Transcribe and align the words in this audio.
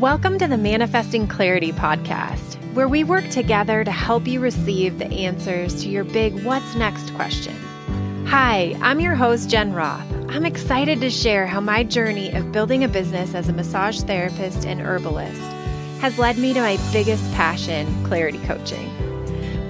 Welcome 0.00 0.38
to 0.38 0.48
the 0.48 0.56
Manifesting 0.56 1.26
Clarity 1.26 1.72
podcast, 1.72 2.54
where 2.72 2.88
we 2.88 3.04
work 3.04 3.28
together 3.28 3.84
to 3.84 3.90
help 3.90 4.26
you 4.26 4.40
receive 4.40 4.98
the 4.98 5.04
answers 5.04 5.82
to 5.82 5.90
your 5.90 6.04
big 6.04 6.42
what's 6.42 6.74
next 6.74 7.12
question. 7.12 7.54
Hi, 8.26 8.74
I'm 8.80 9.00
your 9.00 9.14
host, 9.14 9.50
Jen 9.50 9.74
Roth. 9.74 10.10
I'm 10.30 10.46
excited 10.46 11.02
to 11.02 11.10
share 11.10 11.46
how 11.46 11.60
my 11.60 11.84
journey 11.84 12.32
of 12.32 12.50
building 12.50 12.82
a 12.82 12.88
business 12.88 13.34
as 13.34 13.50
a 13.50 13.52
massage 13.52 14.00
therapist 14.00 14.64
and 14.64 14.80
herbalist 14.80 15.38
has 16.00 16.18
led 16.18 16.38
me 16.38 16.54
to 16.54 16.62
my 16.62 16.78
biggest 16.94 17.30
passion, 17.34 18.02
clarity 18.06 18.38
coaching. 18.46 18.90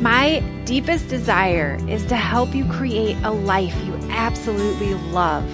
My 0.01 0.45
deepest 0.65 1.09
desire 1.09 1.77
is 1.89 2.07
to 2.07 2.15
help 2.15 2.55
you 2.55 2.67
create 2.67 3.17
a 3.25 3.33
life 3.33 3.75
you 3.85 3.95
absolutely 4.11 4.95
love. 4.95 5.45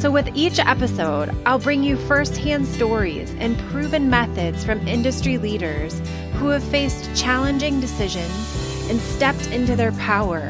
So, 0.00 0.10
with 0.10 0.34
each 0.34 0.58
episode, 0.58 1.28
I'll 1.44 1.58
bring 1.58 1.82
you 1.82 1.94
firsthand 1.94 2.66
stories 2.66 3.34
and 3.38 3.58
proven 3.68 4.08
methods 4.08 4.64
from 4.64 4.88
industry 4.88 5.36
leaders 5.36 6.00
who 6.36 6.48
have 6.48 6.64
faced 6.64 7.14
challenging 7.14 7.80
decisions 7.80 8.88
and 8.88 8.98
stepped 8.98 9.48
into 9.48 9.76
their 9.76 9.92
power 9.92 10.48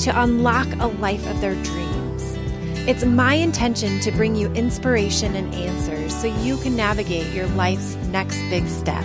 to 0.00 0.12
unlock 0.14 0.68
a 0.78 0.88
life 0.88 1.26
of 1.30 1.40
their 1.40 1.54
dreams. 1.62 2.36
It's 2.86 3.02
my 3.02 3.32
intention 3.32 3.98
to 4.00 4.12
bring 4.12 4.36
you 4.36 4.52
inspiration 4.52 5.36
and 5.36 5.54
answers 5.54 6.14
so 6.14 6.26
you 6.26 6.58
can 6.58 6.76
navigate 6.76 7.32
your 7.32 7.46
life's 7.46 7.96
next 8.10 8.36
big 8.50 8.68
step. 8.68 9.04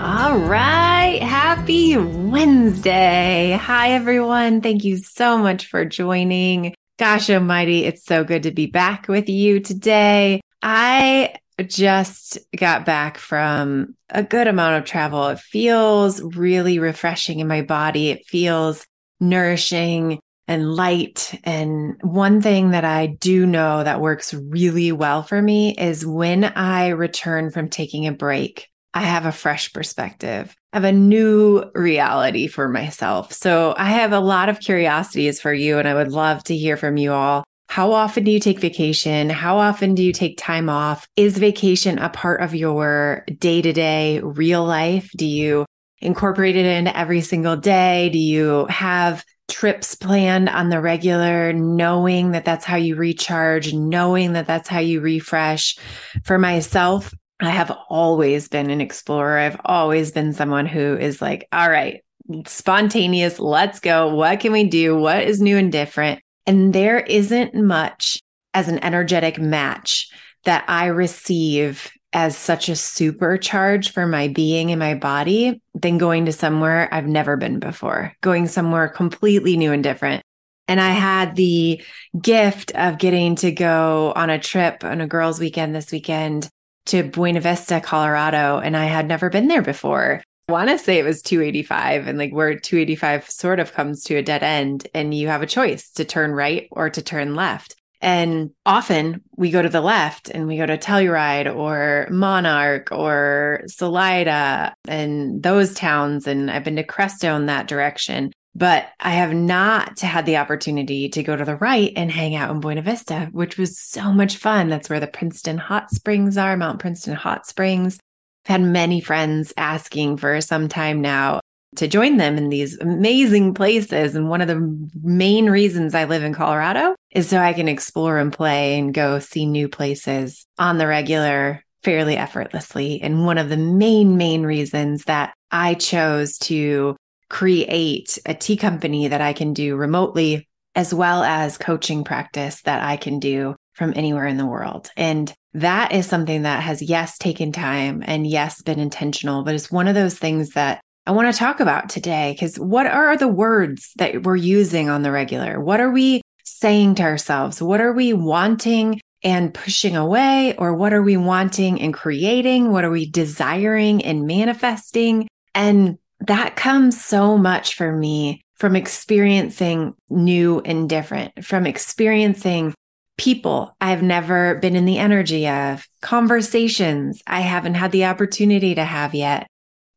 All 0.00 0.36
right. 0.36 1.20
Happy 1.22 1.96
Wednesday. 1.96 3.56
Hi, 3.62 3.92
everyone. 3.92 4.62
Thank 4.62 4.82
you 4.82 4.96
so 4.96 5.38
much 5.38 5.66
for 5.66 5.84
joining. 5.84 6.74
Gosh 6.98 7.28
almighty, 7.28 7.84
it's 7.84 8.04
so 8.04 8.24
good 8.24 8.44
to 8.44 8.50
be 8.50 8.66
back 8.66 9.06
with 9.06 9.28
you 9.28 9.60
today. 9.60 10.40
I 10.62 11.34
just 11.66 12.38
got 12.56 12.86
back 12.86 13.18
from 13.18 13.94
a 14.08 14.22
good 14.22 14.46
amount 14.46 14.78
of 14.78 14.88
travel. 14.88 15.28
It 15.28 15.38
feels 15.38 16.22
really 16.22 16.78
refreshing 16.78 17.40
in 17.40 17.48
my 17.48 17.60
body. 17.60 18.08
It 18.08 18.26
feels 18.26 18.86
nourishing 19.20 20.20
and 20.48 20.74
light. 20.74 21.38
And 21.44 22.00
one 22.02 22.40
thing 22.40 22.70
that 22.70 22.86
I 22.86 23.06
do 23.06 23.44
know 23.44 23.84
that 23.84 24.00
works 24.00 24.32
really 24.32 24.90
well 24.92 25.22
for 25.22 25.40
me 25.42 25.74
is 25.76 26.06
when 26.06 26.44
I 26.44 26.88
return 26.88 27.50
from 27.50 27.68
taking 27.68 28.06
a 28.06 28.12
break, 28.12 28.68
I 28.96 29.00
have 29.00 29.26
a 29.26 29.32
fresh 29.32 29.72
perspective. 29.74 30.56
I 30.72 30.76
have 30.78 30.84
a 30.84 30.92
new 30.92 31.70
reality 31.74 32.46
for 32.46 32.66
myself. 32.66 33.30
So 33.32 33.74
I 33.76 33.90
have 33.90 34.12
a 34.12 34.20
lot 34.20 34.48
of 34.48 34.60
curiosities 34.60 35.38
for 35.38 35.52
you, 35.52 35.78
and 35.78 35.86
I 35.86 35.92
would 35.92 36.12
love 36.12 36.42
to 36.44 36.56
hear 36.56 36.78
from 36.78 36.96
you 36.96 37.12
all 37.12 37.44
how 37.68 37.92
often 37.92 38.24
do 38.24 38.30
you 38.30 38.40
take 38.40 38.60
vacation? 38.60 39.28
How 39.28 39.58
often 39.58 39.94
do 39.94 40.02
you 40.02 40.12
take 40.12 40.38
time 40.38 40.70
off? 40.70 41.06
Is 41.16 41.36
vacation 41.36 41.98
a 41.98 42.08
part 42.08 42.40
of 42.40 42.54
your 42.54 43.24
day 43.38 43.60
to 43.60 43.72
day 43.72 44.20
real 44.20 44.64
life? 44.64 45.10
Do 45.16 45.26
you 45.26 45.66
incorporate 46.00 46.56
it 46.56 46.64
into 46.64 46.96
every 46.96 47.20
single 47.20 47.56
day? 47.56 48.08
Do 48.10 48.18
you 48.18 48.66
have 48.66 49.24
trips 49.48 49.94
planned 49.94 50.48
on 50.48 50.70
the 50.70 50.80
regular, 50.80 51.52
knowing 51.52 52.30
that 52.30 52.44
that's 52.44 52.64
how 52.64 52.76
you 52.76 52.96
recharge, 52.96 53.74
knowing 53.74 54.32
that 54.32 54.46
that's 54.46 54.68
how 54.68 54.80
you 54.80 55.00
refresh? 55.00 55.76
For 56.24 56.38
myself, 56.38 57.12
I 57.40 57.50
have 57.50 57.76
always 57.88 58.48
been 58.48 58.70
an 58.70 58.80
explorer. 58.80 59.38
I've 59.38 59.60
always 59.64 60.10
been 60.10 60.32
someone 60.32 60.66
who 60.66 60.96
is 60.96 61.20
like, 61.20 61.46
all 61.52 61.70
right, 61.70 62.02
spontaneous, 62.46 63.38
let's 63.38 63.78
go. 63.80 64.14
What 64.14 64.40
can 64.40 64.52
we 64.52 64.64
do? 64.64 64.98
What 64.98 65.22
is 65.24 65.40
new 65.40 65.58
and 65.58 65.70
different? 65.70 66.22
And 66.46 66.72
there 66.72 67.00
isn't 67.00 67.54
much 67.54 68.20
as 68.54 68.68
an 68.68 68.82
energetic 68.82 69.38
match 69.38 70.08
that 70.44 70.64
I 70.68 70.86
receive 70.86 71.90
as 72.12 72.36
such 72.36 72.70
a 72.70 72.72
supercharge 72.72 73.90
for 73.90 74.06
my 74.06 74.28
being 74.28 74.70
and 74.70 74.78
my 74.78 74.94
body 74.94 75.60
than 75.74 75.98
going 75.98 76.24
to 76.26 76.32
somewhere 76.32 76.88
I've 76.90 77.06
never 77.06 77.36
been 77.36 77.58
before, 77.58 78.14
going 78.22 78.48
somewhere 78.48 78.88
completely 78.88 79.58
new 79.58 79.72
and 79.72 79.82
different. 79.82 80.22
And 80.68 80.80
I 80.80 80.90
had 80.90 81.36
the 81.36 81.82
gift 82.20 82.72
of 82.74 82.98
getting 82.98 83.36
to 83.36 83.52
go 83.52 84.12
on 84.16 84.30
a 84.30 84.38
trip 84.38 84.82
on 84.82 85.00
a 85.00 85.06
girls' 85.06 85.38
weekend 85.38 85.74
this 85.74 85.92
weekend 85.92 86.48
to 86.86 87.02
Buena 87.02 87.40
Vista, 87.40 87.80
Colorado, 87.80 88.58
and 88.58 88.76
I 88.76 88.86
had 88.86 89.06
never 89.06 89.30
been 89.30 89.48
there 89.48 89.62
before. 89.62 90.22
I 90.48 90.52
want 90.52 90.70
to 90.70 90.78
say 90.78 90.98
it 90.98 91.04
was 91.04 91.22
285 91.22 92.06
and 92.06 92.18
like 92.18 92.32
where 92.32 92.56
285 92.56 93.28
sort 93.28 93.58
of 93.58 93.72
comes 93.72 94.04
to 94.04 94.16
a 94.16 94.22
dead 94.22 94.44
end 94.44 94.86
and 94.94 95.12
you 95.12 95.26
have 95.26 95.42
a 95.42 95.46
choice 95.46 95.90
to 95.92 96.04
turn 96.04 96.30
right 96.30 96.68
or 96.70 96.88
to 96.88 97.02
turn 97.02 97.34
left. 97.34 97.74
And 98.00 98.50
often 98.64 99.22
we 99.36 99.50
go 99.50 99.62
to 99.62 99.68
the 99.68 99.80
left 99.80 100.28
and 100.28 100.46
we 100.46 100.58
go 100.58 100.66
to 100.66 100.78
Telluride 100.78 101.52
or 101.52 102.06
Monarch 102.10 102.92
or 102.92 103.62
Salida 103.66 104.74
and 104.86 105.42
those 105.42 105.74
towns. 105.74 106.26
And 106.28 106.50
I've 106.50 106.62
been 106.62 106.76
to 106.76 106.84
Crestone 106.84 107.46
that 107.46 107.66
direction, 107.66 108.32
but 108.56 108.88
I 109.00 109.10
have 109.10 109.34
not 109.34 110.00
had 110.00 110.24
the 110.24 110.38
opportunity 110.38 111.10
to 111.10 111.22
go 111.22 111.36
to 111.36 111.44
the 111.44 111.56
right 111.56 111.92
and 111.94 112.10
hang 112.10 112.34
out 112.34 112.50
in 112.50 112.60
Buena 112.60 112.80
Vista, 112.80 113.28
which 113.32 113.58
was 113.58 113.78
so 113.78 114.10
much 114.12 114.38
fun. 114.38 114.70
That's 114.70 114.88
where 114.88 115.00
the 115.00 115.06
Princeton 115.06 115.58
Hot 115.58 115.90
Springs 115.90 116.38
are, 116.38 116.56
Mount 116.56 116.78
Princeton 116.78 117.14
Hot 117.14 117.46
Springs. 117.46 117.98
I've 118.46 118.52
had 118.52 118.62
many 118.62 119.02
friends 119.02 119.52
asking 119.58 120.16
for 120.16 120.40
some 120.40 120.68
time 120.68 121.02
now 121.02 121.40
to 121.76 121.86
join 121.86 122.16
them 122.16 122.38
in 122.38 122.48
these 122.48 122.78
amazing 122.78 123.52
places. 123.52 124.14
And 124.14 124.30
one 124.30 124.40
of 124.40 124.48
the 124.48 124.90
main 125.02 125.50
reasons 125.50 125.94
I 125.94 126.04
live 126.04 126.24
in 126.24 126.32
Colorado 126.32 126.94
is 127.10 127.28
so 127.28 127.38
I 127.38 127.52
can 127.52 127.68
explore 127.68 128.16
and 128.16 128.32
play 128.32 128.78
and 128.78 128.94
go 128.94 129.18
see 129.18 129.44
new 129.44 129.68
places 129.68 130.46
on 130.58 130.78
the 130.78 130.86
regular 130.86 131.62
fairly 131.82 132.16
effortlessly. 132.16 133.02
And 133.02 133.26
one 133.26 133.36
of 133.36 133.50
the 133.50 133.58
main, 133.58 134.16
main 134.16 134.44
reasons 134.44 135.04
that 135.04 135.34
I 135.50 135.74
chose 135.74 136.38
to 136.38 136.96
create 137.28 138.18
a 138.26 138.34
tea 138.34 138.56
company 138.56 139.08
that 139.08 139.20
I 139.20 139.32
can 139.32 139.52
do 139.52 139.76
remotely, 139.76 140.48
as 140.74 140.92
well 140.92 141.22
as 141.22 141.58
coaching 141.58 142.04
practice 142.04 142.62
that 142.62 142.82
I 142.82 142.96
can 142.96 143.18
do 143.18 143.56
from 143.74 143.92
anywhere 143.96 144.26
in 144.26 144.36
the 144.36 144.46
world. 144.46 144.90
And 144.96 145.32
that 145.54 145.92
is 145.92 146.06
something 146.06 146.42
that 146.42 146.62
has, 146.62 146.82
yes, 146.82 147.18
taken 147.18 147.52
time 147.52 148.02
and 148.06 148.26
yes, 148.26 148.62
been 148.62 148.78
intentional, 148.78 149.42
but 149.42 149.54
it's 149.54 149.70
one 149.70 149.88
of 149.88 149.94
those 149.94 150.18
things 150.18 150.50
that 150.50 150.80
I 151.06 151.12
want 151.12 151.32
to 151.32 151.38
talk 151.38 151.60
about 151.60 151.88
today. 151.88 152.32
Because 152.32 152.58
what 152.58 152.86
are 152.86 153.16
the 153.16 153.28
words 153.28 153.92
that 153.96 154.22
we're 154.22 154.36
using 154.36 154.88
on 154.88 155.02
the 155.02 155.12
regular? 155.12 155.60
What 155.60 155.80
are 155.80 155.90
we 155.90 156.22
saying 156.44 156.96
to 156.96 157.02
ourselves? 157.04 157.62
What 157.62 157.80
are 157.80 157.92
we 157.92 158.12
wanting 158.12 159.00
and 159.22 159.52
pushing 159.52 159.96
away? 159.96 160.54
Or 160.56 160.74
what 160.74 160.92
are 160.92 161.02
we 161.02 161.16
wanting 161.16 161.80
and 161.80 161.94
creating? 161.94 162.70
What 162.72 162.84
are 162.84 162.90
we 162.90 163.08
desiring 163.10 164.04
and 164.04 164.26
manifesting? 164.26 165.28
And 165.54 165.98
that 166.26 166.56
comes 166.56 167.02
so 167.02 167.36
much 167.36 167.74
for 167.74 167.92
me 167.92 168.44
from 168.56 168.76
experiencing 168.76 169.94
new 170.08 170.60
and 170.60 170.88
different, 170.88 171.44
from 171.44 171.66
experiencing 171.66 172.74
people 173.18 173.74
I've 173.80 174.02
never 174.02 174.56
been 174.56 174.76
in 174.76 174.84
the 174.84 174.98
energy 174.98 175.48
of, 175.48 175.86
conversations 176.02 177.22
I 177.26 177.40
haven't 177.40 177.74
had 177.74 177.92
the 177.92 178.06
opportunity 178.06 178.74
to 178.74 178.84
have 178.84 179.14
yet, 179.14 179.46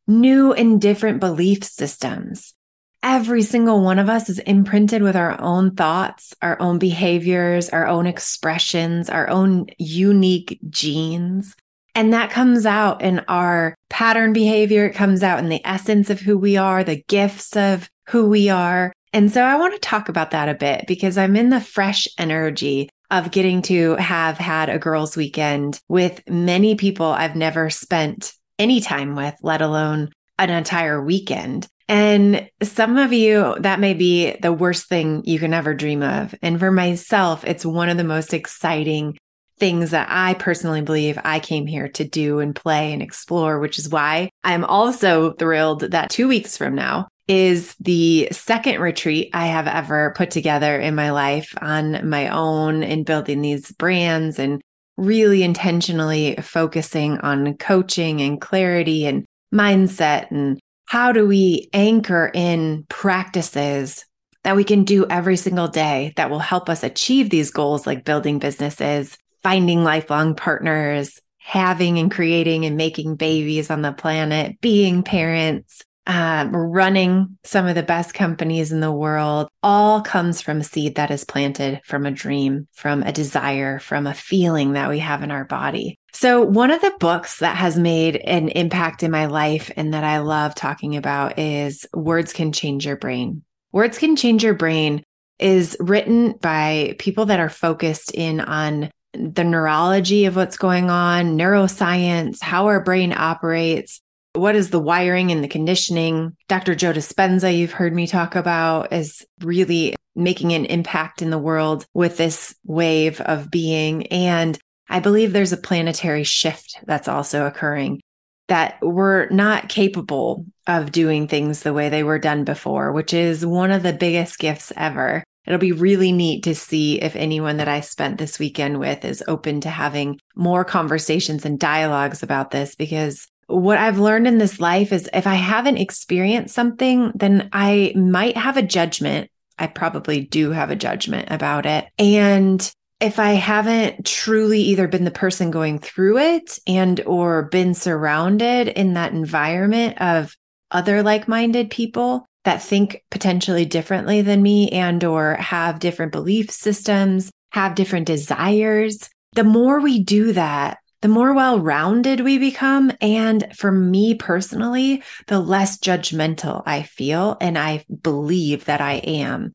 new 0.07 0.53
and 0.53 0.81
different 0.81 1.19
belief 1.19 1.63
systems. 1.63 2.53
Every 3.01 3.43
single 3.43 3.81
one 3.81 3.97
of 3.97 4.09
us 4.09 4.29
is 4.29 4.39
imprinted 4.39 5.01
with 5.01 5.15
our 5.15 5.39
own 5.39 5.75
thoughts, 5.75 6.35
our 6.41 6.61
own 6.61 6.79
behaviors, 6.79 7.69
our 7.69 7.87
own 7.87 8.05
expressions, 8.05 9.09
our 9.09 9.29
own 9.29 9.67
unique 9.77 10.59
genes. 10.69 11.55
And 11.95 12.13
that 12.13 12.31
comes 12.31 12.65
out 12.65 13.01
in 13.01 13.19
our 13.27 13.75
pattern 13.89 14.33
behavior. 14.33 14.85
It 14.85 14.95
comes 14.95 15.23
out 15.23 15.39
in 15.39 15.49
the 15.49 15.65
essence 15.65 16.09
of 16.09 16.19
who 16.19 16.37
we 16.37 16.57
are, 16.57 16.83
the 16.83 17.03
gifts 17.07 17.55
of 17.55 17.89
who 18.07 18.27
we 18.27 18.49
are. 18.49 18.93
And 19.11 19.31
so 19.31 19.43
I 19.43 19.57
want 19.57 19.73
to 19.73 19.79
talk 19.79 20.09
about 20.09 20.31
that 20.31 20.49
a 20.49 20.53
bit 20.53 20.85
because 20.87 21.17
I'm 21.17 21.35
in 21.35 21.49
the 21.49 21.61
fresh 21.61 22.07
energy 22.17 22.89
of 23.11 23.31
getting 23.31 23.63
to 23.63 23.95
have 23.95 24.37
had 24.37 24.69
a 24.69 24.77
girls' 24.77 25.17
weekend 25.17 25.81
with 25.87 26.21
many 26.29 26.75
people 26.75 27.07
I've 27.07 27.35
never 27.35 27.69
spent 27.69 28.33
any 28.59 28.81
time 28.81 29.15
with, 29.15 29.35
let 29.41 29.61
alone 29.61 30.11
an 30.37 30.49
entire 30.49 31.03
weekend. 31.03 31.67
And 31.87 32.47
some 32.61 32.97
of 32.97 33.11
you, 33.11 33.55
that 33.61 33.79
may 33.79 33.95
be 33.95 34.37
the 34.41 34.53
worst 34.53 34.87
thing 34.87 35.23
you 35.25 35.39
can 35.39 35.55
ever 35.55 35.73
dream 35.73 36.03
of. 36.03 36.35
And 36.43 36.59
for 36.59 36.71
myself, 36.71 37.43
it's 37.45 37.65
one 37.65 37.89
of 37.89 37.97
the 37.97 38.03
most 38.03 38.33
exciting 38.33 39.17
things 39.59 39.91
that 39.91 40.07
I 40.09 40.33
personally 40.35 40.81
believe 40.81 41.19
I 41.23 41.39
came 41.39 41.67
here 41.67 41.89
to 41.89 42.03
do 42.03 42.39
and 42.39 42.55
play 42.55 42.93
and 42.93 43.01
explore, 43.01 43.59
which 43.59 43.77
is 43.77 43.89
why 43.89 44.29
I'm 44.43 44.65
also 44.65 45.33
thrilled 45.33 45.81
that 45.91 46.09
two 46.09 46.27
weeks 46.27 46.57
from 46.57 46.75
now, 46.75 47.07
is 47.27 47.75
the 47.79 48.27
second 48.31 48.79
retreat 48.79 49.29
I 49.33 49.45
have 49.45 49.67
ever 49.67 50.13
put 50.17 50.31
together 50.31 50.79
in 50.79 50.95
my 50.95 51.11
life 51.11 51.53
on 51.61 52.09
my 52.09 52.29
own 52.29 52.81
in 52.81 53.03
building 53.03 53.41
these 53.41 53.71
brands 53.73 54.39
and 54.39 54.61
really 54.97 55.43
intentionally 55.43 56.35
focusing 56.41 57.19
on 57.19 57.55
coaching 57.57 58.19
and 58.21 58.41
clarity 58.41 59.05
and 59.05 59.25
mindset 59.53 60.31
and 60.31 60.59
how 60.87 61.11
do 61.11 61.27
we 61.27 61.69
anchor 61.71 62.31
in 62.33 62.83
practices 62.89 64.05
that 64.43 64.55
we 64.55 64.63
can 64.63 64.83
do 64.83 65.05
every 65.07 65.37
single 65.37 65.67
day 65.67 66.13
that 66.15 66.31
will 66.31 66.39
help 66.39 66.67
us 66.67 66.83
achieve 66.83 67.29
these 67.29 67.51
goals 67.51 67.85
like 67.85 68.05
building 68.05 68.39
businesses, 68.39 69.17
finding 69.43 69.83
lifelong 69.83 70.35
partners, 70.35 71.19
having 71.37 71.97
and 71.97 72.11
creating 72.11 72.65
and 72.65 72.77
making 72.77 73.15
babies 73.15 73.69
on 73.69 73.81
the 73.81 73.91
planet, 73.91 74.59
being 74.61 75.03
parents, 75.03 75.81
um, 76.09 76.55
running 76.55 77.37
some 77.43 77.67
of 77.67 77.75
the 77.75 77.83
best 77.83 78.15
companies 78.15 78.71
in 78.71 78.79
the 78.79 78.91
world, 78.91 79.47
all 79.61 80.01
comes 80.01 80.41
from 80.41 80.59
a 80.59 80.63
seed 80.63 80.95
that 80.95 81.11
is 81.11 81.23
planted 81.23 81.81
from 81.85 82.05
a 82.05 82.11
dream, 82.11 82.67
from 82.73 83.03
a 83.03 83.11
desire, 83.11 83.77
from 83.77 84.07
a 84.07 84.13
feeling 84.13 84.73
that 84.73 84.89
we 84.89 84.99
have 84.99 85.21
in 85.21 85.29
our 85.29 85.45
body. 85.45 85.99
So, 86.11 86.41
one 86.43 86.71
of 86.71 86.81
the 86.81 86.93
books 86.99 87.39
that 87.39 87.55
has 87.57 87.77
made 87.77 88.15
an 88.15 88.49
impact 88.49 89.03
in 89.03 89.11
my 89.11 89.27
life 89.27 89.71
and 89.75 89.93
that 89.93 90.03
I 90.03 90.17
love 90.19 90.55
talking 90.55 90.97
about 90.97 91.37
is 91.37 91.85
Words 91.93 92.33
Can 92.33 92.51
Change 92.51 92.87
Your 92.87 92.97
Brain. 92.97 93.43
Words 93.71 93.99
Can 93.99 94.15
Change 94.15 94.43
Your 94.43 94.55
Brain 94.55 95.03
is 95.37 95.77
written 95.79 96.33
by 96.41 96.95
people 96.97 97.27
that 97.27 97.39
are 97.39 97.49
focused 97.49 98.15
in 98.15 98.39
on 98.39 98.89
the 99.13 99.43
neurology 99.43 100.25
of 100.25 100.35
what's 100.35 100.57
going 100.57 100.89
on, 100.89 101.37
neuroscience, 101.37 102.41
how 102.41 102.67
our 102.67 102.83
brain 102.83 103.13
operates, 103.15 104.01
what 104.33 104.55
is 104.55 104.69
the 104.69 104.79
wiring 104.79 105.31
and 105.31 105.43
the 105.43 105.47
conditioning? 105.47 106.35
Dr. 106.47 106.75
Joe 106.75 106.93
Dispenza, 106.93 107.55
you've 107.55 107.71
heard 107.71 107.93
me 107.93 108.07
talk 108.07 108.35
about, 108.35 108.93
is 108.93 109.25
really 109.41 109.95
making 110.15 110.53
an 110.53 110.65
impact 110.65 111.21
in 111.21 111.29
the 111.29 111.37
world 111.37 111.85
with 111.93 112.17
this 112.17 112.55
wave 112.65 113.21
of 113.21 113.49
being. 113.49 114.07
And 114.07 114.57
I 114.87 114.99
believe 114.99 115.33
there's 115.33 115.53
a 115.53 115.57
planetary 115.57 116.23
shift 116.23 116.77
that's 116.85 117.07
also 117.07 117.45
occurring 117.45 118.01
that 118.47 118.79
we're 118.81 119.29
not 119.29 119.69
capable 119.69 120.45
of 120.67 120.91
doing 120.91 121.27
things 121.27 121.61
the 121.61 121.73
way 121.73 121.89
they 121.89 122.03
were 122.03 122.19
done 122.19 122.43
before, 122.43 122.91
which 122.91 123.13
is 123.13 123.45
one 123.45 123.71
of 123.71 123.83
the 123.83 123.93
biggest 123.93 124.39
gifts 124.39 124.73
ever. 124.75 125.23
It'll 125.49 125.59
be 125.59 125.71
really 125.71 126.11
neat 126.11 126.43
to 126.43 126.53
see 126.53 127.01
if 127.01 127.15
anyone 127.15 127.57
that 127.57 127.67
I 127.67 127.81
spent 127.81 128.19
this 128.19 128.37
weekend 128.37 128.79
with 128.79 129.03
is 129.03 129.23
open 129.27 129.61
to 129.61 129.69
having 129.69 130.19
more 130.35 130.63
conversations 130.63 131.43
and 131.43 131.59
dialogues 131.59 132.21
about 132.21 132.51
this 132.51 132.75
because 132.75 133.27
what 133.47 133.79
I've 133.79 133.97
learned 133.97 134.27
in 134.27 134.37
this 134.37 134.59
life 134.59 134.93
is 134.93 135.09
if 135.11 135.25
I 135.25 135.33
haven't 135.33 135.77
experienced 135.77 136.53
something, 136.53 137.11
then 137.15 137.49
I 137.51 137.93
might 137.95 138.37
have 138.37 138.57
a 138.57 138.61
judgment. 138.61 139.31
I 139.57 139.65
probably 139.65 140.21
do 140.21 140.51
have 140.51 140.69
a 140.69 140.75
judgment 140.75 141.29
about 141.31 141.65
it. 141.65 141.87
And 141.97 142.71
if 142.99 143.17
I 143.17 143.31
haven't 143.31 144.05
truly 144.05 144.61
either 144.61 144.87
been 144.87 145.03
the 145.03 145.09
person 145.09 145.49
going 145.49 145.79
through 145.79 146.19
it 146.19 146.59
and 146.67 147.01
or 147.07 147.43
been 147.43 147.73
surrounded 147.73 148.67
in 148.67 148.93
that 148.93 149.13
environment 149.13 149.99
of 149.99 150.35
other 150.69 151.01
like-minded 151.01 151.71
people 151.71 152.27
that 152.49 152.63
think 152.63 153.03
potentially 153.11 153.63
differently 153.63 154.23
than 154.23 154.41
me 154.41 154.69
and 154.69 155.03
or 155.03 155.35
have 155.35 155.77
different 155.77 156.11
belief 156.11 156.49
systems, 156.49 157.29
have 157.51 157.75
different 157.75 158.07
desires, 158.07 159.07
the 159.33 159.43
more 159.43 159.79
we 159.79 160.03
do 160.03 160.33
that, 160.33 160.79
the 161.01 161.07
more 161.07 161.31
well 161.35 161.59
rounded 161.59 162.21
we 162.21 162.39
become. 162.39 162.91
And 163.01 163.55
for 163.55 163.71
me 163.71 164.15
personally, 164.15 165.03
the 165.27 165.39
less 165.39 165.77
judgmental 165.77 166.63
I 166.65 166.81
feel. 166.81 167.37
And 167.39 167.55
I 167.55 167.85
believe 168.01 168.65
that 168.65 168.81
I 168.81 168.93
am 168.93 169.53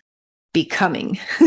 becoming. 0.52 1.18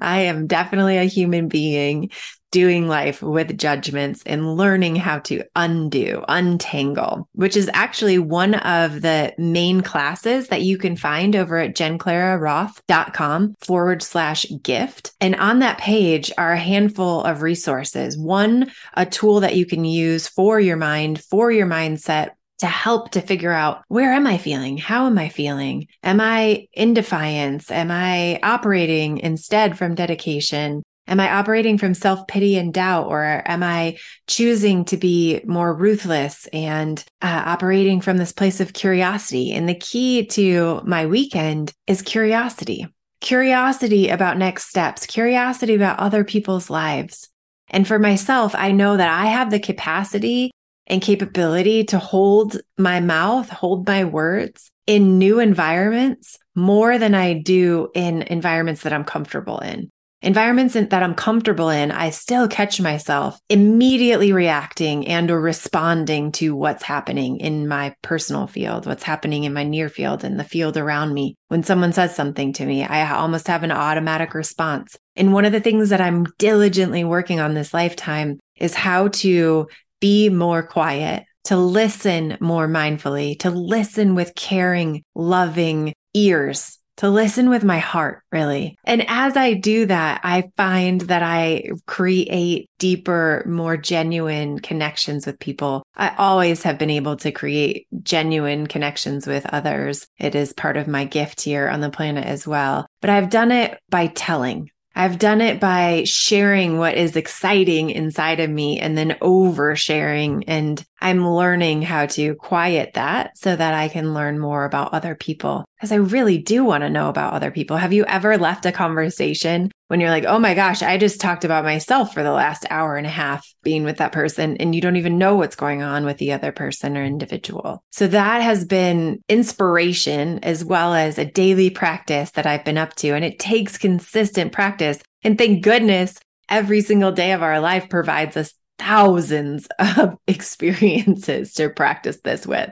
I 0.00 0.22
am 0.22 0.48
definitely 0.48 0.98
a 0.98 1.04
human 1.04 1.46
being 1.46 2.10
doing 2.50 2.88
life 2.88 3.22
with 3.22 3.58
judgments 3.58 4.22
and 4.26 4.56
learning 4.56 4.96
how 4.96 5.18
to 5.20 5.42
undo, 5.56 6.24
untangle, 6.28 7.28
which 7.32 7.56
is 7.56 7.70
actually 7.72 8.18
one 8.18 8.54
of 8.54 9.02
the 9.02 9.32
main 9.38 9.80
classes 9.80 10.48
that 10.48 10.62
you 10.62 10.78
can 10.78 10.96
find 10.96 11.36
over 11.36 11.58
at 11.58 11.74
jenclararoth.com 11.74 13.56
forward 13.60 14.02
slash 14.02 14.46
gift. 14.62 15.12
And 15.20 15.36
on 15.36 15.60
that 15.60 15.78
page 15.78 16.32
are 16.38 16.52
a 16.52 16.58
handful 16.58 17.22
of 17.22 17.42
resources. 17.42 18.18
One, 18.18 18.70
a 18.94 19.06
tool 19.06 19.40
that 19.40 19.56
you 19.56 19.66
can 19.66 19.84
use 19.84 20.28
for 20.28 20.60
your 20.60 20.76
mind, 20.76 21.22
for 21.22 21.50
your 21.50 21.66
mindset, 21.66 22.30
to 22.60 22.66
help 22.66 23.12
to 23.12 23.22
figure 23.22 23.52
out 23.52 23.82
where 23.88 24.12
am 24.12 24.26
I 24.26 24.36
feeling? 24.36 24.76
How 24.76 25.06
am 25.06 25.18
I 25.18 25.30
feeling? 25.30 25.88
Am 26.02 26.20
I 26.20 26.66
in 26.74 26.92
defiance? 26.92 27.70
Am 27.70 27.90
I 27.90 28.38
operating 28.42 29.18
instead 29.18 29.78
from 29.78 29.94
dedication? 29.94 30.82
Am 31.10 31.20
I 31.20 31.30
operating 31.30 31.76
from 31.76 31.92
self 31.92 32.26
pity 32.28 32.56
and 32.56 32.72
doubt, 32.72 33.08
or 33.08 33.42
am 33.44 33.62
I 33.62 33.98
choosing 34.28 34.84
to 34.86 34.96
be 34.96 35.40
more 35.44 35.74
ruthless 35.74 36.46
and 36.52 37.04
uh, 37.20 37.42
operating 37.44 38.00
from 38.00 38.16
this 38.16 38.32
place 38.32 38.60
of 38.60 38.72
curiosity? 38.72 39.52
And 39.52 39.68
the 39.68 39.74
key 39.74 40.24
to 40.26 40.80
my 40.84 41.06
weekend 41.06 41.72
is 41.86 42.00
curiosity 42.00 42.86
curiosity 43.20 44.08
about 44.08 44.38
next 44.38 44.68
steps, 44.68 45.06
curiosity 45.06 45.74
about 45.74 45.98
other 45.98 46.24
people's 46.24 46.70
lives. 46.70 47.28
And 47.68 47.86
for 47.86 47.98
myself, 47.98 48.54
I 48.54 48.72
know 48.72 48.96
that 48.96 49.08
I 49.08 49.26
have 49.26 49.50
the 49.50 49.60
capacity 49.60 50.50
and 50.86 51.00
capability 51.02 51.84
to 51.84 51.98
hold 51.98 52.58
my 52.76 53.00
mouth, 53.00 53.48
hold 53.48 53.86
my 53.86 54.04
words 54.04 54.70
in 54.86 55.18
new 55.18 55.38
environments 55.38 56.36
more 56.54 56.98
than 56.98 57.14
I 57.14 57.34
do 57.34 57.90
in 57.94 58.22
environments 58.22 58.82
that 58.82 58.92
I'm 58.92 59.04
comfortable 59.04 59.58
in 59.58 59.90
environments 60.22 60.74
that 60.74 60.92
I'm 60.92 61.14
comfortable 61.14 61.70
in, 61.70 61.90
I 61.90 62.10
still 62.10 62.48
catch 62.48 62.80
myself 62.80 63.38
immediately 63.48 64.32
reacting 64.32 65.08
and 65.08 65.30
or 65.30 65.40
responding 65.40 66.32
to 66.32 66.54
what's 66.54 66.82
happening 66.82 67.38
in 67.38 67.66
my 67.66 67.94
personal 68.02 68.46
field, 68.46 68.86
what's 68.86 69.02
happening 69.02 69.44
in 69.44 69.54
my 69.54 69.64
near 69.64 69.88
field 69.88 70.24
and 70.24 70.38
the 70.38 70.44
field 70.44 70.76
around 70.76 71.14
me. 71.14 71.36
When 71.48 71.62
someone 71.62 71.92
says 71.92 72.14
something 72.14 72.52
to 72.54 72.66
me, 72.66 72.84
I 72.84 73.10
almost 73.16 73.48
have 73.48 73.62
an 73.62 73.72
automatic 73.72 74.34
response. 74.34 74.96
And 75.16 75.32
one 75.32 75.44
of 75.44 75.52
the 75.52 75.60
things 75.60 75.88
that 75.90 76.00
I'm 76.00 76.24
diligently 76.38 77.04
working 77.04 77.40
on 77.40 77.54
this 77.54 77.72
lifetime 77.72 78.38
is 78.56 78.74
how 78.74 79.08
to 79.08 79.68
be 80.00 80.28
more 80.28 80.62
quiet, 80.62 81.24
to 81.44 81.56
listen 81.56 82.36
more 82.40 82.68
mindfully, 82.68 83.38
to 83.40 83.50
listen 83.50 84.14
with 84.14 84.34
caring, 84.34 85.02
loving 85.14 85.94
ears 86.14 86.79
to 87.00 87.08
listen 87.08 87.48
with 87.48 87.64
my 87.64 87.78
heart, 87.78 88.22
really. 88.30 88.76
And 88.84 89.06
as 89.08 89.34
I 89.34 89.54
do 89.54 89.86
that, 89.86 90.20
I 90.22 90.50
find 90.58 91.00
that 91.02 91.22
I 91.22 91.70
create 91.86 92.68
deeper, 92.78 93.42
more 93.48 93.78
genuine 93.78 94.58
connections 94.58 95.24
with 95.24 95.38
people. 95.38 95.82
I 95.96 96.14
always 96.18 96.62
have 96.64 96.76
been 96.76 96.90
able 96.90 97.16
to 97.16 97.32
create 97.32 97.86
genuine 98.02 98.66
connections 98.66 99.26
with 99.26 99.46
others. 99.46 100.06
It 100.18 100.34
is 100.34 100.52
part 100.52 100.76
of 100.76 100.88
my 100.88 101.06
gift 101.06 101.40
here 101.40 101.70
on 101.70 101.80
the 101.80 101.88
planet 101.88 102.26
as 102.26 102.46
well. 102.46 102.86
But 103.00 103.08
I've 103.08 103.30
done 103.30 103.50
it 103.50 103.78
by 103.88 104.08
telling. 104.08 104.70
I've 104.94 105.18
done 105.18 105.40
it 105.40 105.58
by 105.58 106.02
sharing 106.04 106.76
what 106.76 106.96
is 106.96 107.16
exciting 107.16 107.88
inside 107.88 108.40
of 108.40 108.50
me 108.50 108.78
and 108.78 108.98
then 108.98 109.16
oversharing. 109.22 110.44
And 110.46 110.84
I'm 111.00 111.26
learning 111.26 111.82
how 111.82 112.06
to 112.06 112.34
quiet 112.34 112.92
that 112.94 113.36
so 113.36 113.56
that 113.56 113.74
I 113.74 113.88
can 113.88 114.14
learn 114.14 114.38
more 114.38 114.64
about 114.64 114.92
other 114.92 115.14
people 115.14 115.64
because 115.76 115.92
I 115.92 115.96
really 115.96 116.38
do 116.38 116.62
want 116.62 116.82
to 116.82 116.90
know 116.90 117.08
about 117.08 117.32
other 117.32 117.50
people. 117.50 117.78
Have 117.78 117.92
you 117.92 118.04
ever 118.04 118.36
left 118.36 118.66
a 118.66 118.72
conversation 118.72 119.70
when 119.88 120.00
you're 120.00 120.10
like, 120.10 120.24
oh 120.24 120.38
my 120.38 120.54
gosh, 120.54 120.82
I 120.82 120.98
just 120.98 121.20
talked 121.20 121.44
about 121.44 121.64
myself 121.64 122.12
for 122.12 122.22
the 122.22 122.32
last 122.32 122.66
hour 122.70 122.96
and 122.96 123.06
a 123.06 123.10
half 123.10 123.46
being 123.62 123.82
with 123.82 123.96
that 123.96 124.12
person, 124.12 124.56
and 124.58 124.74
you 124.74 124.80
don't 124.80 124.96
even 124.96 125.18
know 125.18 125.36
what's 125.36 125.56
going 125.56 125.82
on 125.82 126.04
with 126.04 126.18
the 126.18 126.32
other 126.32 126.52
person 126.52 126.96
or 126.96 127.02
individual? 127.02 127.82
So 127.90 128.06
that 128.08 128.42
has 128.42 128.64
been 128.64 129.22
inspiration 129.28 130.38
as 130.44 130.64
well 130.64 130.94
as 130.94 131.18
a 131.18 131.24
daily 131.24 131.70
practice 131.70 132.30
that 132.32 132.46
I've 132.46 132.64
been 132.64 132.78
up 132.78 132.94
to. 132.96 133.14
And 133.14 133.24
it 133.24 133.38
takes 133.38 133.78
consistent 133.78 134.52
practice. 134.52 135.00
And 135.22 135.38
thank 135.38 135.64
goodness 135.64 136.18
every 136.48 136.82
single 136.82 137.12
day 137.12 137.32
of 137.32 137.42
our 137.42 137.60
life 137.60 137.88
provides 137.88 138.36
us 138.36 138.52
thousands 138.80 139.68
of 139.78 140.16
experiences 140.26 141.54
to 141.54 141.70
practice 141.70 142.18
this 142.24 142.46
with 142.46 142.70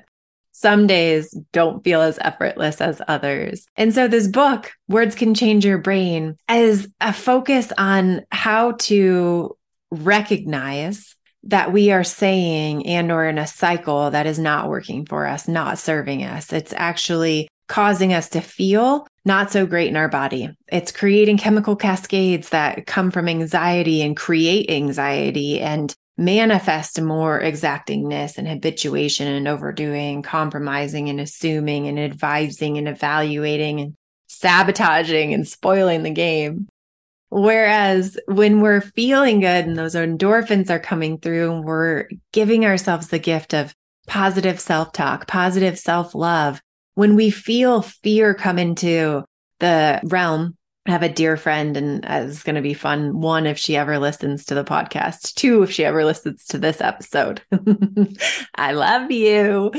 some 0.59 0.89
days 0.89 1.31
don't 1.53 1.85
feel 1.85 2.01
as 2.01 2.19
effortless 2.21 2.81
as 2.81 3.01
others. 3.07 3.69
And 3.77 3.95
so 3.95 4.09
this 4.09 4.27
book, 4.27 4.73
Words 4.89 5.15
Can 5.15 5.33
Change 5.33 5.65
Your 5.65 5.79
Brain, 5.79 6.37
is 6.51 6.89
a 7.01 7.13
focus 7.13 7.73
on 7.79 8.23
how 8.33 8.73
to 8.73 9.57
recognize 9.93 11.15
that 11.45 11.73
we 11.73 11.93
are 11.93 12.03
saying 12.03 12.87
and 12.87 13.13
or 13.13 13.25
in 13.27 13.39
a 13.39 13.47
cycle 13.47 14.11
that 14.11 14.27
is 14.27 14.41
not 14.41 14.69
working 14.69 15.07
for 15.07 15.27
us, 15.27 15.47
not 15.47 15.79
serving 15.79 16.25
us. 16.25 16.53
It's 16.53 16.75
actually 16.77 17.49
causing 17.69 18.13
us 18.13 18.31
to 18.31 18.41
feel 18.41 19.07
not 19.25 19.51
so 19.53 19.67
great 19.67 19.89
in 19.89 19.97
our 19.97 20.09
body. 20.09 20.51
It's 20.69 20.91
creating 20.91 21.39
chemical 21.39 21.77
cascades 21.77 22.49
that 22.49 22.87
come 22.87 23.11
from 23.11 23.29
anxiety 23.29 24.03
and 24.03 24.17
create 24.17 24.71
anxiety 24.71 25.61
and 25.61 25.95
manifest 26.17 27.01
more 27.01 27.41
exactingness 27.41 28.39
and 28.39 28.49
habituation 28.49 29.29
and 29.29 29.47
overdoing, 29.47 30.23
compromising 30.23 31.09
and 31.09 31.21
assuming 31.21 31.87
and 31.87 31.99
advising 31.99 32.77
and 32.77 32.89
evaluating 32.89 33.81
and 33.81 33.95
sabotaging 34.27 35.33
and 35.33 35.47
spoiling 35.47 36.03
the 36.03 36.11
game. 36.11 36.67
Whereas 37.31 38.19
when 38.27 38.61
we're 38.61 38.81
feeling 38.81 39.41
good 39.41 39.67
and 39.67 39.77
those 39.77 39.95
endorphins 39.95 40.71
are 40.71 40.81
coming 40.81 41.19
through 41.19 41.53
and 41.53 41.65
we're 41.65 42.09
giving 42.33 42.65
ourselves 42.65 43.09
the 43.09 43.19
gift 43.19 43.55
of 43.55 43.75
positive 44.07 44.59
self 44.59 44.93
talk, 44.93 45.27
positive 45.29 45.79
self 45.79 46.15
love, 46.15 46.61
when 46.99 47.15
we 47.15 47.31
feel 47.31 47.81
fear 47.81 48.35
come 48.35 48.59
into 48.59 49.25
the 49.61 50.01
realm 50.03 50.59
I 50.89 50.91
have 50.93 51.03
a 51.03 51.09
dear 51.11 51.37
friend, 51.37 51.77
and 51.77 52.03
it's 52.03 52.43
going 52.43 52.57
to 52.57 52.63
be 52.63 52.73
fun. 52.73 53.21
One, 53.21 53.47
if 53.47 53.59
she 53.59 53.77
ever 53.77 53.99
listens 53.99 54.47
to 54.47 54.55
the 54.55 54.65
podcast. 54.65 55.35
Two, 55.35 55.63
if 55.63 55.71
she 55.71 55.85
ever 55.85 56.03
listens 56.03 56.47
to 56.47 56.57
this 56.57 56.81
episode. 56.81 57.43
I 58.55 58.73
love 58.73 59.11
you. 59.11 59.71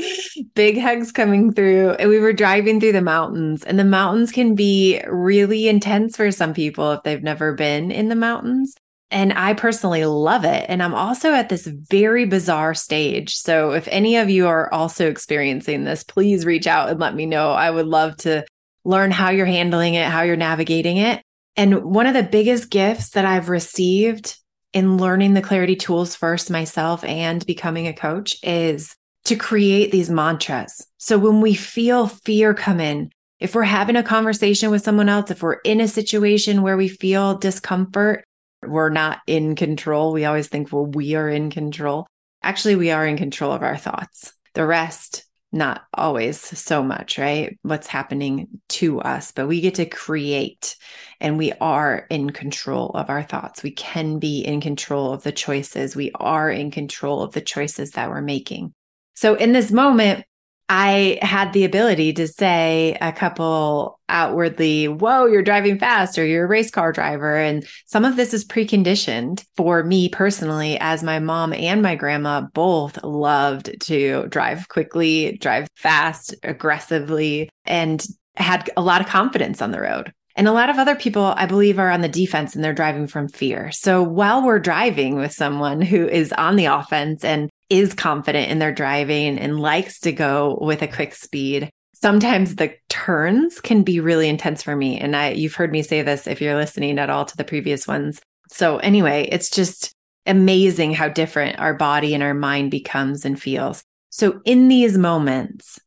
Big 0.54 0.80
hugs 0.80 1.10
coming 1.10 1.52
through. 1.52 1.90
And 1.94 2.08
we 2.08 2.20
were 2.20 2.32
driving 2.32 2.78
through 2.78 2.92
the 2.92 3.02
mountains, 3.02 3.64
and 3.64 3.76
the 3.76 3.84
mountains 3.84 4.30
can 4.30 4.54
be 4.54 5.02
really 5.08 5.68
intense 5.68 6.16
for 6.16 6.30
some 6.30 6.54
people 6.54 6.92
if 6.92 7.02
they've 7.02 7.24
never 7.24 7.54
been 7.54 7.90
in 7.90 8.08
the 8.08 8.14
mountains. 8.14 8.76
And 9.10 9.32
I 9.32 9.54
personally 9.54 10.04
love 10.04 10.44
it. 10.44 10.66
And 10.68 10.82
I'm 10.82 10.94
also 10.94 11.32
at 11.32 11.48
this 11.48 11.66
very 11.66 12.26
bizarre 12.26 12.74
stage. 12.74 13.34
So 13.34 13.72
if 13.72 13.88
any 13.90 14.16
of 14.16 14.30
you 14.30 14.46
are 14.46 14.72
also 14.72 15.08
experiencing 15.08 15.84
this, 15.84 16.04
please 16.04 16.46
reach 16.46 16.66
out 16.66 16.90
and 16.90 17.00
let 17.00 17.14
me 17.14 17.26
know. 17.26 17.50
I 17.50 17.70
would 17.70 17.86
love 17.86 18.16
to 18.18 18.44
learn 18.84 19.10
how 19.10 19.30
you're 19.30 19.46
handling 19.46 19.94
it, 19.94 20.06
how 20.06 20.22
you're 20.22 20.36
navigating 20.36 20.98
it. 20.98 21.22
And 21.56 21.82
one 21.84 22.06
of 22.06 22.14
the 22.14 22.22
biggest 22.22 22.70
gifts 22.70 23.10
that 23.10 23.24
I've 23.24 23.48
received 23.48 24.36
in 24.72 24.96
learning 24.96 25.34
the 25.34 25.42
clarity 25.42 25.74
tools 25.74 26.14
first 26.14 26.50
myself 26.50 27.02
and 27.04 27.44
becoming 27.44 27.88
a 27.88 27.92
coach 27.92 28.36
is 28.42 28.94
to 29.24 29.36
create 29.36 29.90
these 29.90 30.08
mantras. 30.08 30.86
So 30.98 31.18
when 31.18 31.40
we 31.40 31.54
feel 31.54 32.06
fear 32.06 32.54
come 32.54 32.80
in, 32.80 33.10
if 33.40 33.54
we're 33.54 33.62
having 33.62 33.96
a 33.96 34.02
conversation 34.02 34.70
with 34.70 34.84
someone 34.84 35.08
else, 35.08 35.30
if 35.30 35.42
we're 35.42 35.60
in 35.64 35.80
a 35.80 35.88
situation 35.88 36.62
where 36.62 36.76
we 36.76 36.88
feel 36.88 37.38
discomfort, 37.38 38.24
we're 38.66 38.90
not 38.90 39.20
in 39.26 39.56
control. 39.56 40.12
We 40.12 40.24
always 40.24 40.48
think, 40.48 40.72
well, 40.72 40.86
we 40.86 41.14
are 41.14 41.28
in 41.28 41.50
control. 41.50 42.06
Actually, 42.42 42.76
we 42.76 42.90
are 42.90 43.06
in 43.06 43.16
control 43.16 43.52
of 43.52 43.62
our 43.62 43.76
thoughts. 43.76 44.32
The 44.54 44.66
rest 44.66 45.24
not 45.52 45.82
always 45.92 46.40
so 46.40 46.82
much, 46.82 47.18
right? 47.18 47.58
What's 47.62 47.88
happening 47.88 48.48
to 48.68 49.00
us, 49.00 49.32
but 49.32 49.48
we 49.48 49.60
get 49.60 49.76
to 49.76 49.86
create 49.86 50.76
and 51.20 51.36
we 51.36 51.52
are 51.60 52.06
in 52.08 52.30
control 52.30 52.90
of 52.90 53.10
our 53.10 53.22
thoughts. 53.22 53.62
We 53.62 53.72
can 53.72 54.18
be 54.18 54.40
in 54.40 54.60
control 54.60 55.12
of 55.12 55.22
the 55.22 55.32
choices. 55.32 55.96
We 55.96 56.12
are 56.14 56.50
in 56.50 56.70
control 56.70 57.22
of 57.22 57.32
the 57.32 57.40
choices 57.40 57.92
that 57.92 58.10
we're 58.10 58.22
making. 58.22 58.72
So 59.14 59.34
in 59.34 59.52
this 59.52 59.72
moment, 59.72 60.24
I 60.72 61.18
had 61.20 61.52
the 61.52 61.64
ability 61.64 62.12
to 62.12 62.28
say 62.28 62.96
a 63.00 63.10
couple 63.10 63.98
outwardly, 64.08 64.86
whoa, 64.86 65.26
you're 65.26 65.42
driving 65.42 65.80
fast 65.80 66.16
or 66.16 66.24
you're 66.24 66.44
a 66.44 66.48
race 66.48 66.70
car 66.70 66.92
driver. 66.92 67.36
And 67.36 67.66
some 67.86 68.04
of 68.04 68.14
this 68.14 68.32
is 68.32 68.44
preconditioned 68.44 69.44
for 69.56 69.82
me 69.82 70.08
personally, 70.10 70.78
as 70.78 71.02
my 71.02 71.18
mom 71.18 71.52
and 71.52 71.82
my 71.82 71.96
grandma 71.96 72.42
both 72.54 73.02
loved 73.02 73.80
to 73.80 74.28
drive 74.28 74.68
quickly, 74.68 75.36
drive 75.38 75.66
fast, 75.74 76.36
aggressively, 76.44 77.50
and 77.64 78.06
had 78.36 78.70
a 78.76 78.82
lot 78.82 79.00
of 79.00 79.08
confidence 79.08 79.60
on 79.60 79.72
the 79.72 79.80
road. 79.80 80.12
And 80.36 80.46
a 80.46 80.52
lot 80.52 80.70
of 80.70 80.78
other 80.78 80.94
people, 80.94 81.34
I 81.36 81.46
believe, 81.46 81.80
are 81.80 81.90
on 81.90 82.00
the 82.00 82.08
defense 82.08 82.54
and 82.54 82.62
they're 82.62 82.72
driving 82.72 83.08
from 83.08 83.26
fear. 83.26 83.72
So 83.72 84.04
while 84.04 84.46
we're 84.46 84.60
driving 84.60 85.16
with 85.16 85.32
someone 85.32 85.80
who 85.80 86.06
is 86.06 86.32
on 86.32 86.54
the 86.54 86.66
offense 86.66 87.24
and 87.24 87.49
is 87.70 87.94
confident 87.94 88.50
in 88.50 88.58
their 88.58 88.72
driving 88.72 89.38
and 89.38 89.60
likes 89.60 90.00
to 90.00 90.12
go 90.12 90.58
with 90.60 90.82
a 90.82 90.88
quick 90.88 91.14
speed. 91.14 91.70
Sometimes 91.94 92.56
the 92.56 92.74
turns 92.88 93.60
can 93.60 93.82
be 93.82 94.00
really 94.00 94.28
intense 94.28 94.62
for 94.62 94.74
me. 94.74 94.98
And 94.98 95.14
I, 95.14 95.30
you've 95.30 95.54
heard 95.54 95.70
me 95.70 95.82
say 95.82 96.02
this 96.02 96.26
if 96.26 96.40
you're 96.40 96.56
listening 96.56 96.98
at 96.98 97.10
all 97.10 97.24
to 97.24 97.36
the 97.36 97.44
previous 97.44 97.86
ones. 97.86 98.20
So, 98.48 98.78
anyway, 98.78 99.28
it's 99.30 99.50
just 99.50 99.92
amazing 100.26 100.92
how 100.94 101.08
different 101.08 101.58
our 101.58 101.74
body 101.74 102.14
and 102.14 102.22
our 102.22 102.34
mind 102.34 102.70
becomes 102.70 103.24
and 103.24 103.40
feels. 103.40 103.82
So, 104.10 104.40
in 104.44 104.68
these 104.68 104.98
moments, 104.98 105.78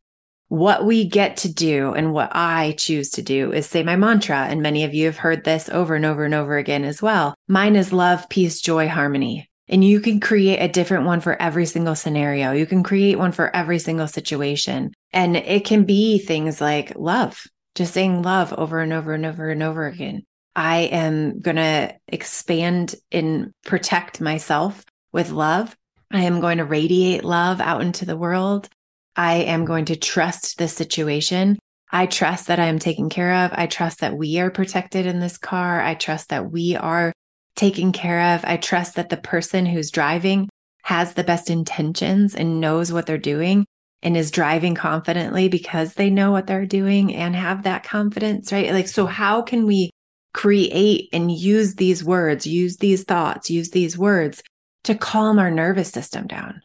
what 0.47 0.85
we 0.85 1.03
get 1.03 1.37
to 1.37 1.51
do 1.51 1.93
and 1.93 2.13
what 2.13 2.29
I 2.33 2.75
choose 2.77 3.09
to 3.11 3.21
do 3.23 3.51
is 3.51 3.65
say 3.65 3.81
my 3.81 3.95
mantra. 3.95 4.37
And 4.37 4.61
many 4.61 4.83
of 4.83 4.93
you 4.93 5.07
have 5.07 5.17
heard 5.17 5.43
this 5.43 5.67
over 5.67 5.95
and 5.95 6.05
over 6.05 6.23
and 6.23 6.33
over 6.33 6.57
again 6.57 6.85
as 6.85 7.01
well. 7.01 7.33
Mine 7.47 7.75
is 7.75 7.91
love, 7.91 8.29
peace, 8.29 8.61
joy, 8.61 8.87
harmony. 8.87 9.49
And 9.69 9.83
you 9.83 10.01
can 10.01 10.19
create 10.19 10.57
a 10.57 10.67
different 10.67 11.05
one 11.05 11.21
for 11.21 11.41
every 11.41 11.65
single 11.65 11.95
scenario. 11.95 12.51
You 12.51 12.65
can 12.65 12.83
create 12.83 13.17
one 13.17 13.31
for 13.31 13.55
every 13.55 13.79
single 13.79 14.07
situation. 14.07 14.91
And 15.11 15.37
it 15.37 15.65
can 15.65 15.85
be 15.85 16.17
things 16.17 16.59
like 16.59 16.93
love, 16.95 17.41
just 17.75 17.93
saying 17.93 18.23
love 18.23 18.53
over 18.53 18.79
and 18.81 18.91
over 18.91 19.13
and 19.13 19.25
over 19.25 19.49
and 19.49 19.63
over 19.63 19.85
again. 19.87 20.23
I 20.55 20.81
am 20.81 21.39
going 21.39 21.55
to 21.55 21.95
expand 22.07 22.95
and 23.11 23.53
protect 23.65 24.21
myself 24.21 24.83
with 25.11 25.31
love. 25.31 25.75
I 26.11 26.21
am 26.21 26.41
going 26.41 26.59
to 26.59 26.65
radiate 26.65 27.23
love 27.23 27.59
out 27.59 27.81
into 27.81 28.05
the 28.05 28.17
world. 28.17 28.69
I 29.15 29.35
am 29.35 29.65
going 29.65 29.85
to 29.85 29.95
trust 29.95 30.57
the 30.57 30.67
situation. 30.67 31.57
I 31.91 32.05
trust 32.07 32.47
that 32.47 32.59
I 32.59 32.65
am 32.65 32.79
taken 32.79 33.09
care 33.09 33.45
of. 33.45 33.51
I 33.53 33.67
trust 33.67 33.99
that 33.99 34.17
we 34.17 34.39
are 34.39 34.51
protected 34.51 35.05
in 35.05 35.19
this 35.19 35.37
car. 35.37 35.81
I 35.81 35.93
trust 35.95 36.29
that 36.29 36.51
we 36.51 36.75
are 36.75 37.13
taken 37.55 37.91
care 37.91 38.35
of. 38.35 38.45
I 38.45 38.57
trust 38.57 38.95
that 38.95 39.09
the 39.09 39.17
person 39.17 39.65
who's 39.65 39.91
driving 39.91 40.49
has 40.83 41.13
the 41.13 41.23
best 41.23 41.49
intentions 41.49 42.35
and 42.35 42.59
knows 42.59 42.91
what 42.91 43.05
they're 43.05 43.17
doing 43.17 43.65
and 44.01 44.17
is 44.17 44.31
driving 44.31 44.75
confidently 44.75 45.47
because 45.47 45.93
they 45.93 46.09
know 46.09 46.31
what 46.31 46.45
they're 46.45 46.65
doing 46.65 47.15
and 47.15 47.35
have 47.35 47.63
that 47.63 47.83
confidence, 47.83 48.51
right? 48.51 48.71
Like, 48.71 48.87
so 48.87 49.05
how 49.05 49.41
can 49.41 49.65
we 49.65 49.89
create 50.33 51.07
and 51.13 51.31
use 51.31 51.75
these 51.75 52.03
words, 52.03 52.45
use 52.45 52.77
these 52.77 53.03
thoughts, 53.03 53.49
use 53.49 53.69
these 53.69 53.97
words 53.97 54.43
to 54.83 54.95
calm 54.95 55.39
our 55.39 55.51
nervous 55.51 55.89
system 55.89 56.27
down, 56.27 56.61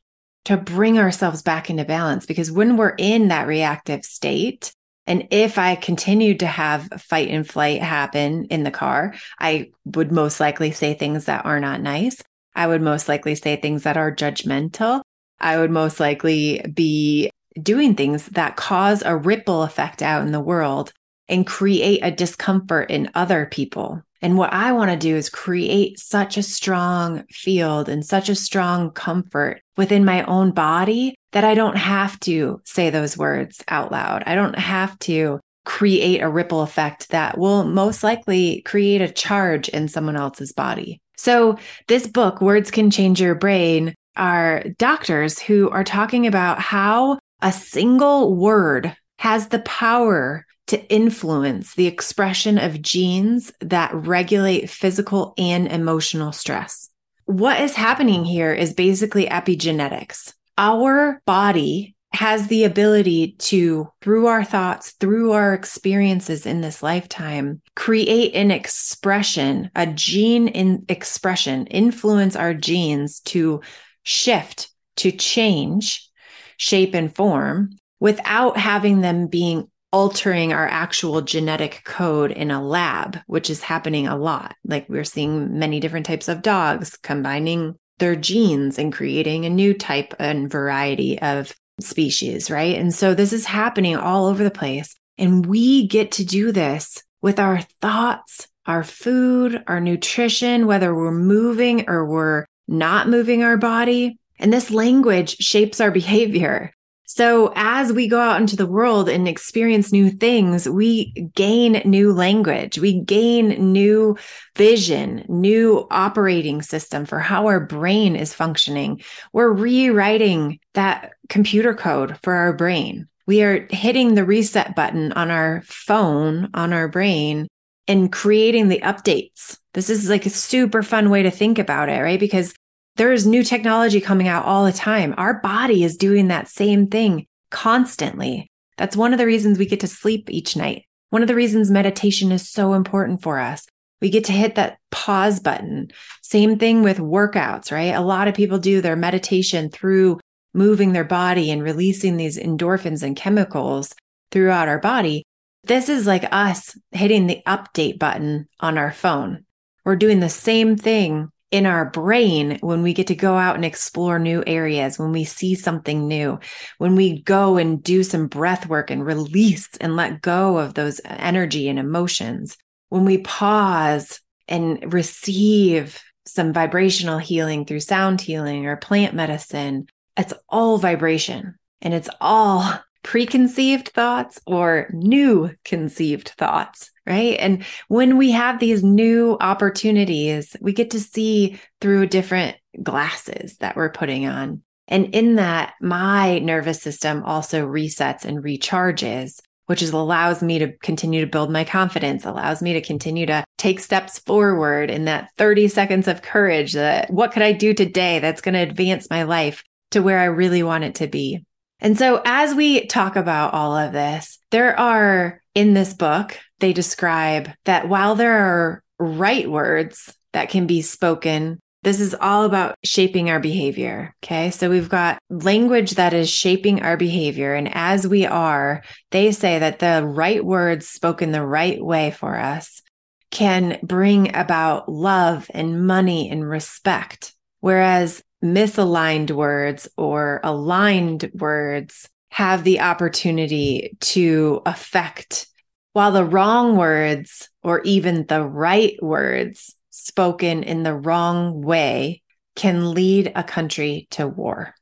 to 0.47 0.57
bring 0.57 0.99
ourselves 0.99 1.43
back 1.43 1.71
into 1.71 1.85
balance? 1.85 2.27
Because 2.27 2.51
when 2.51 2.77
we're 2.77 2.95
in 2.99 3.29
that 3.29 3.47
reactive 3.47 4.05
state, 4.05 4.73
and 5.09 5.27
if 5.31 5.57
I 5.57 5.75
continued 5.75 6.41
to 6.41 6.47
have 6.47 6.87
fight 6.99 7.31
and 7.31 7.49
flight 7.49 7.81
happen 7.81 8.45
in 8.45 8.63
the 8.63 8.71
car, 8.71 9.15
I 9.41 9.71
would 9.87 10.13
most 10.13 10.39
likely 10.39 10.71
say 10.71 10.93
things 10.93 11.25
that 11.25 11.47
are 11.47 11.59
not 11.59 11.81
nice. 11.81 12.23
I 12.55 12.67
would 12.67 12.83
most 12.83 13.09
likely 13.09 13.35
say 13.35 13.57
things 13.57 13.85
that 13.85 13.97
are 13.97 14.15
judgmental. 14.15 15.01
I 15.41 15.57
would 15.57 15.71
most 15.71 15.99
likely 15.99 16.61
be 16.75 17.31
doing 17.61 17.95
things 17.95 18.27
that 18.27 18.57
cause 18.57 19.03
a 19.03 19.17
ripple 19.17 19.63
effect 19.63 20.03
out 20.03 20.27
in 20.27 20.33
the 20.33 20.41
world 20.41 20.93
and 21.27 21.47
create 21.47 22.01
a 22.03 22.11
discomfort 22.11 22.91
in 22.91 23.11
other 23.15 23.47
people. 23.47 24.03
And 24.21 24.37
what 24.37 24.53
I 24.53 24.73
want 24.73 24.91
to 24.91 24.97
do 24.97 25.17
is 25.17 25.31
create 25.31 25.99
such 25.99 26.37
a 26.37 26.43
strong 26.43 27.25
field 27.31 27.89
and 27.89 28.05
such 28.05 28.29
a 28.29 28.35
strong 28.35 28.91
comfort 28.91 29.63
within 29.79 30.05
my 30.05 30.23
own 30.25 30.51
body 30.51 31.15
that 31.33 31.45
I 31.45 31.55
don't 31.55 31.77
have 31.77 32.19
to 32.21 32.61
say 32.65 32.91
those 32.91 33.17
words 33.17 33.63
out 33.69 33.93
loud. 33.93 34.23
I 34.27 34.35
don't 34.35 34.59
have 34.59 34.99
to 35.01 35.41
create 35.65 36.21
a 36.21 36.31
ripple 36.31 36.63
effect 36.63 37.11
that 37.11 37.37
will 37.37 37.65
most 37.65 38.03
likely 38.03 38.63
create 38.63 39.03
a 39.03 39.13
charge 39.13 39.69
in 39.69 39.89
someone 39.89 40.17
else's 40.17 40.53
body. 40.53 41.01
So, 41.19 41.59
this 41.89 42.07
book, 42.07 42.41
Words 42.41 42.71
Can 42.71 42.91
Change 42.91 43.21
Your 43.21 43.35
Brain, 43.35 43.95
are 44.17 44.65
doctors 44.79 45.39
who 45.39 45.69
are 45.71 45.85
talking 45.85 46.27
about 46.27 46.59
how 46.59 47.19
a 47.43 47.53
single 47.53 48.35
word 48.35 48.97
has 49.19 49.49
the 49.49 49.59
power 49.61 50.47
to 50.69 50.93
influence 50.93 51.75
the 51.75 51.87
expression 51.87 52.59
of 52.59 52.83
genes 52.83 53.53
that 53.61 53.95
regulate 53.95 54.71
physical 54.71 55.35
and 55.39 55.67
emotional 55.69 56.33
stress. 56.33 56.91
What 57.25 57.61
is 57.61 57.75
happening 57.75 58.25
here 58.25 58.53
is 58.53 58.75
basically 58.75 59.27
epigenetics. 59.27 60.35
Our 60.59 61.23
body 61.25 61.95
has 62.13 62.49
the 62.49 62.65
ability 62.65 63.37
to, 63.39 63.93
through 64.03 64.27
our 64.27 64.43
thoughts, 64.43 64.91
through 64.99 65.31
our 65.31 65.55
experiences 65.55 66.47
in 66.47 66.63
this 66.63 66.83
lifetime, 66.83 67.63
create 67.77 68.35
an 68.35 68.51
expression, 68.51 69.71
a 69.77 69.87
gene 69.87 70.49
in 70.49 70.85
expression, 70.89 71.69
influence 71.69 72.35
our 72.35 72.55
genes 72.55 73.21
to 73.21 73.61
shift, 74.03 74.71
to 74.97 75.13
change 75.13 76.11
shape 76.57 76.93
and 76.93 77.15
form 77.15 77.71
without 78.01 78.57
having 78.57 79.01
them 79.01 79.29
being 79.29 79.71
altering 79.93 80.53
our 80.53 80.67
actual 80.67 81.23
genetic 81.23 81.83
code 81.85 82.33
in 82.33 82.51
a 82.51 82.63
lab, 82.63 83.19
which 83.29 83.49
is 83.49 83.63
happening 83.63 84.09
a 84.09 84.17
lot. 84.17 84.57
Like 84.65 84.89
we're 84.89 85.05
seeing 85.05 85.61
many 85.61 85.79
different 85.79 86.07
types 86.07 86.27
of 86.27 86.43
dogs 86.43 86.97
combining 86.97 87.77
their 87.99 88.17
genes 88.17 88.79
and 88.79 88.93
creating 88.93 89.45
a 89.45 89.51
new 89.51 89.75
type 89.75 90.15
and 90.19 90.51
variety 90.51 91.21
of 91.21 91.53
species, 91.81 92.51
right? 92.51 92.77
And 92.77 92.95
so 92.95 93.15
this 93.15 93.33
is 93.33 93.47
happening 93.47 93.97
all 93.97 94.27
over 94.27 94.43
the 94.43 94.51
place. 94.51 94.95
And 95.17 95.47
we 95.47 95.87
get 95.87 96.13
to 96.13 96.25
do 96.25 96.53
this 96.53 97.03
with 97.23 97.39
our 97.39 97.61
thoughts, 97.81 98.49
our 98.67 98.85
food, 98.85 99.63
our 99.67 99.81
nutrition, 99.81 100.67
whether 100.67 100.95
we're 100.95 101.11
moving 101.11 101.89
or 101.89 102.05
we're 102.05 102.47
not 102.69 103.09
moving 103.09 103.43
our 103.43 103.57
body. 103.57 104.19
And 104.39 104.53
this 104.53 104.71
language 104.71 105.37
shapes 105.39 105.81
our 105.81 105.91
behavior. 106.03 106.73
So 107.11 107.53
as 107.57 107.91
we 107.91 108.07
go 108.07 108.21
out 108.21 108.39
into 108.39 108.55
the 108.55 108.67
world 108.67 109.09
and 109.09 109.27
experience 109.27 109.93
new 109.93 110.11
things, 110.11 110.69
we 110.69 111.13
gain 111.35 111.81
new 111.87 112.13
language, 112.13 112.79
we 112.79 113.01
gain 113.01 113.73
new 113.73 114.19
vision, 114.57 115.25
new 115.27 115.87
operating 115.91 116.61
system 116.61 117.07
for 117.07 117.19
how 117.19 117.47
our 117.47 117.61
brain 117.61 118.15
is 118.15 118.35
functioning. 118.35 119.01
We're 119.33 119.51
rewriting 119.51 120.61
that 120.75 121.13
computer 121.31 121.75
code 121.75 122.19
for 122.23 122.35
our 122.35 122.53
brain. 122.53 123.09
We 123.27 123.43
are 123.43 123.67
hitting 123.71 124.15
the 124.15 124.27
reset 124.27 124.77
button 124.77 125.13
on 125.13 125.31
our 125.31 125.63
phone, 125.65 126.51
on 126.53 126.75
our 126.75 126.89
brain 126.89 127.49
and 127.87 128.13
creating 128.13 128.69
the 128.69 128.81
updates. 128.81 129.59
This 129.73 129.89
is 129.89 130.11
like 130.11 130.27
a 130.27 130.31
super 130.31 130.83
fun 130.83 131.09
way 131.09 131.23
to 131.23 131.31
think 131.31 131.59
about 131.59 131.89
it, 131.89 132.03
right? 132.03 132.21
Because 132.21 132.55
there 132.99 133.13
is 133.13 133.27
new 133.27 133.45
technology 133.45 134.01
coming 134.01 134.27
out 134.27 134.45
all 134.45 134.65
the 134.65 134.73
time. 134.73 135.15
Our 135.17 135.41
body 135.41 135.85
is 135.85 135.97
doing 135.97 136.29
that 136.29 136.49
same 136.49 136.89
thing 136.89 137.27
constantly. 137.51 138.51
That's 138.77 138.97
one 138.97 139.13
of 139.13 139.19
the 139.19 139.27
reasons 139.27 139.59
we 139.59 139.67
get 139.67 139.81
to 139.81 139.87
sleep 139.87 140.29
each 140.29 140.57
night. 140.57 140.85
One 141.11 141.23
of 141.23 141.29
the 141.29 141.35
reasons 141.37 141.71
meditation 141.71 142.33
is 142.33 142.49
so 142.49 142.75
important 142.75 143.23
for 143.23 143.39
us. 143.39 143.67
We 144.01 144.11
get 144.11 144.25
to 144.25 144.33
hit 144.33 144.57
that 144.57 144.79
pause 144.91 145.41
button. 145.41 145.91
Same 146.23 146.59
thing 146.59 146.83
with 146.83 146.99
workouts, 146.99 147.73
right? 147.73 147.95
A 147.95 148.01
lot 148.01 148.29
of 148.29 148.35
people 148.35 148.59
do 148.59 148.81
their 148.81 148.97
meditation 148.97 149.71
through 149.71 150.19
moving 150.53 150.93
their 150.93 151.05
body 151.05 151.51
and 151.51 151.63
releasing 151.63 152.17
these 152.17 152.39
endorphins 152.39 153.03
and 153.03 153.17
chemicals 153.17 153.95
throughout 154.33 154.69
our 154.69 154.79
body. 154.81 155.25
This 155.65 155.89
is 155.89 156.07
like 156.07 156.25
us 156.33 156.77
hitting 156.91 157.27
the 157.27 157.43
update 157.47 157.99
button 157.99 158.49
on 158.61 158.77
our 158.77 158.93
phone. 158.93 159.45
We're 159.85 159.97
doing 159.97 160.21
the 160.21 160.29
same 160.29 160.77
thing 160.77 161.31
in 161.51 161.67
our 161.67 161.91
brain 161.91 162.59
when 162.61 162.83
we 162.83 162.93
get 162.93 163.07
to 163.07 163.15
go 163.15 163.35
out 163.35 163.57
and 163.57 163.65
explore 163.65 164.19
new 164.19 164.43
areas, 164.47 164.99
when 164.99 165.13
we 165.13 165.25
see 165.25 165.55
something 165.55 166.07
new, 166.07 166.39
when 166.77 166.95
we 166.95 167.23
go 167.23 167.57
and 167.57 167.83
do 167.83 168.03
some 168.03 168.27
breath 168.27 168.67
work 168.67 168.91
and 168.91 169.05
release 169.05 169.69
and 169.81 169.97
let 169.97 170.21
go 170.21 170.59
of 170.59 170.75
those 170.75 171.01
energy 171.05 171.69
and 171.69 171.79
emotions, 171.79 172.57
when 172.91 173.05
we 173.05 173.19
pause 173.19 174.21
and 174.47 174.93
receive 174.93 176.03
some 176.27 176.53
vibrational 176.53 177.19
healing 177.19 177.65
through 177.65 177.81
sound 177.81 178.21
healing 178.21 178.67
or 178.67 178.77
plant 178.77 179.15
medicine, 179.15 179.87
it's 180.17 180.35
all 180.49 180.77
vibration 180.77 181.55
and 181.81 181.95
it's 181.95 182.09
all 182.21 182.79
preconceived 183.09 183.89
thoughts 183.89 184.39
or 184.47 184.87
new 184.93 185.51
conceived 185.65 186.29
thoughts, 186.37 186.91
right? 187.07 187.39
And 187.41 187.65
when 187.89 188.19
we 188.19 188.33
have 188.33 188.61
these 188.61 188.85
new 188.85 189.39
opportunities, 189.41 190.55
we 190.61 190.75
get 190.75 190.91
to 190.91 191.01
see 191.01 191.59
through 191.81 192.09
different 192.09 192.59
glasses 192.83 193.57
that 193.61 193.77
we're 193.77 193.89
putting 193.89 194.27
on. 194.27 194.61
And 194.89 195.15
in 195.15 195.37
that, 195.37 195.73
my 195.81 196.39
nervous 196.41 196.83
system 196.83 197.23
also 197.25 197.67
resets 197.67 198.27
and 198.27 198.45
recharges, 198.45 199.41
which 199.65 199.81
is 199.81 199.93
allows 199.93 200.43
me 200.43 200.59
to 200.59 200.77
continue 200.83 201.23
to 201.23 201.31
build 201.31 201.51
my 201.51 201.65
confidence, 201.65 202.27
allows 202.27 202.61
me 202.61 202.75
to 202.75 202.83
continue 202.83 203.25
to 203.25 203.43
take 203.57 203.81
steps 203.81 204.19
forward 204.19 204.91
in 204.91 205.07
that 205.07 205.31
30 205.39 205.69
seconds 205.69 206.09
of 206.09 206.21
courage 206.21 206.75
that 206.75 207.11
what 207.11 207.33
could 207.33 207.43
I 207.43 207.53
do 207.53 207.73
today 207.73 208.19
that's 208.19 208.43
going 208.43 208.53
to 208.53 208.61
advance 208.61 209.09
my 209.09 209.23
life 209.23 209.65
to 209.93 210.03
where 210.03 210.19
I 210.19 210.25
really 210.25 210.63
want 210.63 210.85
it 210.85 210.97
to 210.97 211.07
be. 211.07 211.43
And 211.81 211.97
so, 211.97 212.21
as 212.25 212.55
we 212.55 212.87
talk 212.87 213.17
about 213.17 213.55
all 213.55 213.77
of 213.77 213.93
this, 213.93 214.39
there 214.51 214.79
are 214.79 215.43
in 215.55 215.75
this 215.75 215.95
book, 215.95 216.39
they 216.61 216.73
describe 216.73 217.51
that 217.65 217.89
while 217.89 218.15
there 218.15 218.39
are 218.39 218.83
right 218.99 219.49
words 219.49 220.15
that 220.33 220.51
can 220.51 220.67
be 220.67 220.83
spoken, 220.83 221.61
this 221.83 222.01
is 222.01 222.15
all 222.21 222.45
about 222.45 222.75
shaping 222.85 223.31
our 223.31 223.41
behavior. 223.41 224.15
Okay. 224.23 224.51
So 224.51 224.69
we've 224.69 224.89
got 224.89 225.19
language 225.31 225.93
that 225.93 226.13
is 226.13 226.29
shaping 226.29 226.83
our 226.83 226.97
behavior. 226.97 227.55
And 227.55 227.75
as 227.75 228.07
we 228.07 228.27
are, 228.27 228.83
they 229.11 229.31
say 229.33 229.61
that 229.61 229.79
the 229.79 230.05
right 230.05 230.45
words 230.45 230.89
spoken 230.89 231.31
the 231.31 231.47
right 231.47 231.83
way 231.83 232.11
for 232.11 232.37
us 232.37 232.83
can 233.31 233.79
bring 233.83 234.35
about 234.35 234.89
love 234.89 235.49
and 235.55 235.87
money 235.87 236.31
and 236.31 236.49
respect. 236.49 237.35
Whereas 237.61 238.23
misaligned 238.43 239.31
words 239.31 239.89
or 239.97 240.41
aligned 240.43 241.31
words 241.35 242.09
have 242.31 242.65
the 242.65 242.81
opportunity 242.81 243.97
to 244.01 244.63
affect, 244.67 245.47
while 245.93 246.13
the 246.13 246.25
wrong 246.25 246.77
words 246.77 247.49
or 247.63 247.81
even 247.83 248.27
the 248.27 248.43
right 248.43 248.97
words 249.03 249.75
spoken 249.91 250.63
in 250.63 250.83
the 250.83 250.95
wrong 250.95 251.63
way 251.63 252.23
can 252.55 252.93
lead 252.93 253.33
a 253.35 253.43
country 253.43 254.07
to 254.11 254.27
war. 254.27 254.75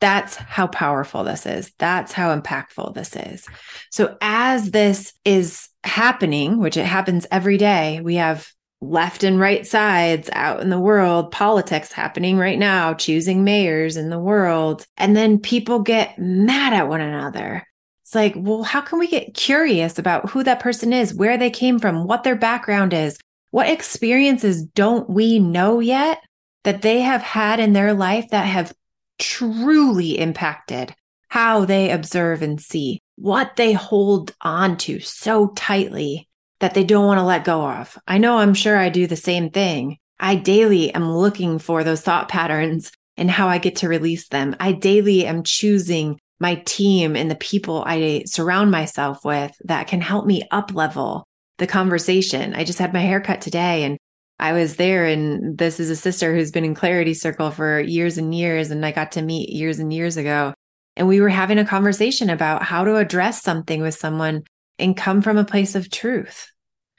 That's 0.00 0.36
how 0.36 0.66
powerful 0.66 1.24
this 1.24 1.46
is. 1.46 1.72
That's 1.78 2.12
how 2.12 2.38
impactful 2.38 2.94
this 2.94 3.16
is. 3.16 3.46
So, 3.90 4.16
as 4.20 4.70
this 4.70 5.14
is 5.24 5.68
happening, 5.84 6.58
which 6.58 6.76
it 6.76 6.84
happens 6.84 7.26
every 7.30 7.56
day, 7.56 8.00
we 8.02 8.16
have 8.16 8.46
left 8.80 9.24
and 9.24 9.40
right 9.40 9.66
sides 9.66 10.28
out 10.32 10.60
in 10.60 10.70
the 10.70 10.80
world, 10.80 11.32
politics 11.32 11.92
happening 11.92 12.36
right 12.36 12.58
now, 12.58 12.94
choosing 12.94 13.44
mayors 13.44 13.96
in 13.96 14.10
the 14.10 14.18
world. 14.18 14.86
And 14.96 15.16
then 15.16 15.38
people 15.38 15.80
get 15.80 16.18
mad 16.18 16.72
at 16.72 16.88
one 16.88 17.00
another. 17.00 17.66
It's 18.02 18.14
like, 18.14 18.34
well, 18.36 18.62
how 18.62 18.82
can 18.82 18.98
we 18.98 19.08
get 19.08 19.34
curious 19.34 19.98
about 19.98 20.30
who 20.30 20.44
that 20.44 20.60
person 20.60 20.92
is, 20.92 21.14
where 21.14 21.36
they 21.36 21.50
came 21.50 21.78
from, 21.78 22.04
what 22.04 22.22
their 22.22 22.36
background 22.36 22.92
is? 22.92 23.18
What 23.50 23.68
experiences 23.68 24.62
don't 24.62 25.08
we 25.08 25.38
know 25.38 25.80
yet 25.80 26.20
that 26.64 26.82
they 26.82 27.00
have 27.00 27.22
had 27.22 27.58
in 27.58 27.72
their 27.72 27.94
life 27.94 28.28
that 28.30 28.46
have 28.46 28.72
truly 29.18 30.18
impacted 30.18 30.94
how 31.28 31.64
they 31.64 31.90
observe 31.90 32.42
and 32.42 32.60
see, 32.60 33.00
what 33.16 33.56
they 33.56 33.72
hold 33.72 34.34
on 34.40 34.76
to 34.76 35.00
so 35.00 35.48
tightly 35.48 36.28
that 36.60 36.74
they 36.74 36.84
don't 36.84 37.06
want 37.06 37.18
to 37.18 37.24
let 37.24 37.44
go 37.44 37.68
of. 37.68 37.98
I 38.06 38.18
know 38.18 38.38
I'm 38.38 38.54
sure 38.54 38.76
I 38.76 38.88
do 38.88 39.06
the 39.06 39.16
same 39.16 39.50
thing. 39.50 39.98
I 40.18 40.36
daily 40.36 40.92
am 40.94 41.12
looking 41.12 41.58
for 41.58 41.84
those 41.84 42.00
thought 42.00 42.28
patterns 42.28 42.92
and 43.16 43.30
how 43.30 43.48
I 43.48 43.58
get 43.58 43.76
to 43.76 43.88
release 43.88 44.28
them. 44.28 44.56
I 44.60 44.72
daily 44.72 45.26
am 45.26 45.42
choosing 45.42 46.18
my 46.38 46.56
team 46.66 47.16
and 47.16 47.30
the 47.30 47.36
people 47.36 47.82
I 47.86 48.24
surround 48.26 48.70
myself 48.70 49.24
with 49.24 49.52
that 49.64 49.88
can 49.88 50.00
help 50.00 50.26
me 50.26 50.42
up 50.50 50.74
level 50.74 51.26
the 51.58 51.66
conversation. 51.66 52.54
I 52.54 52.64
just 52.64 52.78
had 52.78 52.92
my 52.92 53.00
haircut 53.00 53.40
today 53.40 53.84
and 53.84 53.98
I 54.38 54.52
was 54.52 54.76
there 54.76 55.06
and 55.06 55.56
this 55.56 55.80
is 55.80 55.88
a 55.88 55.96
sister 55.96 56.34
who's 56.34 56.50
been 56.50 56.64
in 56.64 56.74
Clarity 56.74 57.14
Circle 57.14 57.52
for 57.52 57.80
years 57.80 58.18
and 58.18 58.34
years 58.34 58.70
and 58.70 58.84
I 58.84 58.92
got 58.92 59.12
to 59.12 59.22
meet 59.22 59.48
years 59.48 59.78
and 59.78 59.92
years 59.92 60.18
ago. 60.18 60.52
And 60.94 61.08
we 61.08 61.20
were 61.20 61.30
having 61.30 61.58
a 61.58 61.64
conversation 61.64 62.28
about 62.28 62.62
how 62.62 62.84
to 62.84 62.96
address 62.96 63.42
something 63.42 63.80
with 63.80 63.94
someone 63.94 64.44
and 64.78 64.96
come 64.96 65.22
from 65.22 65.36
a 65.36 65.44
place 65.44 65.74
of 65.74 65.90
truth. 65.90 66.50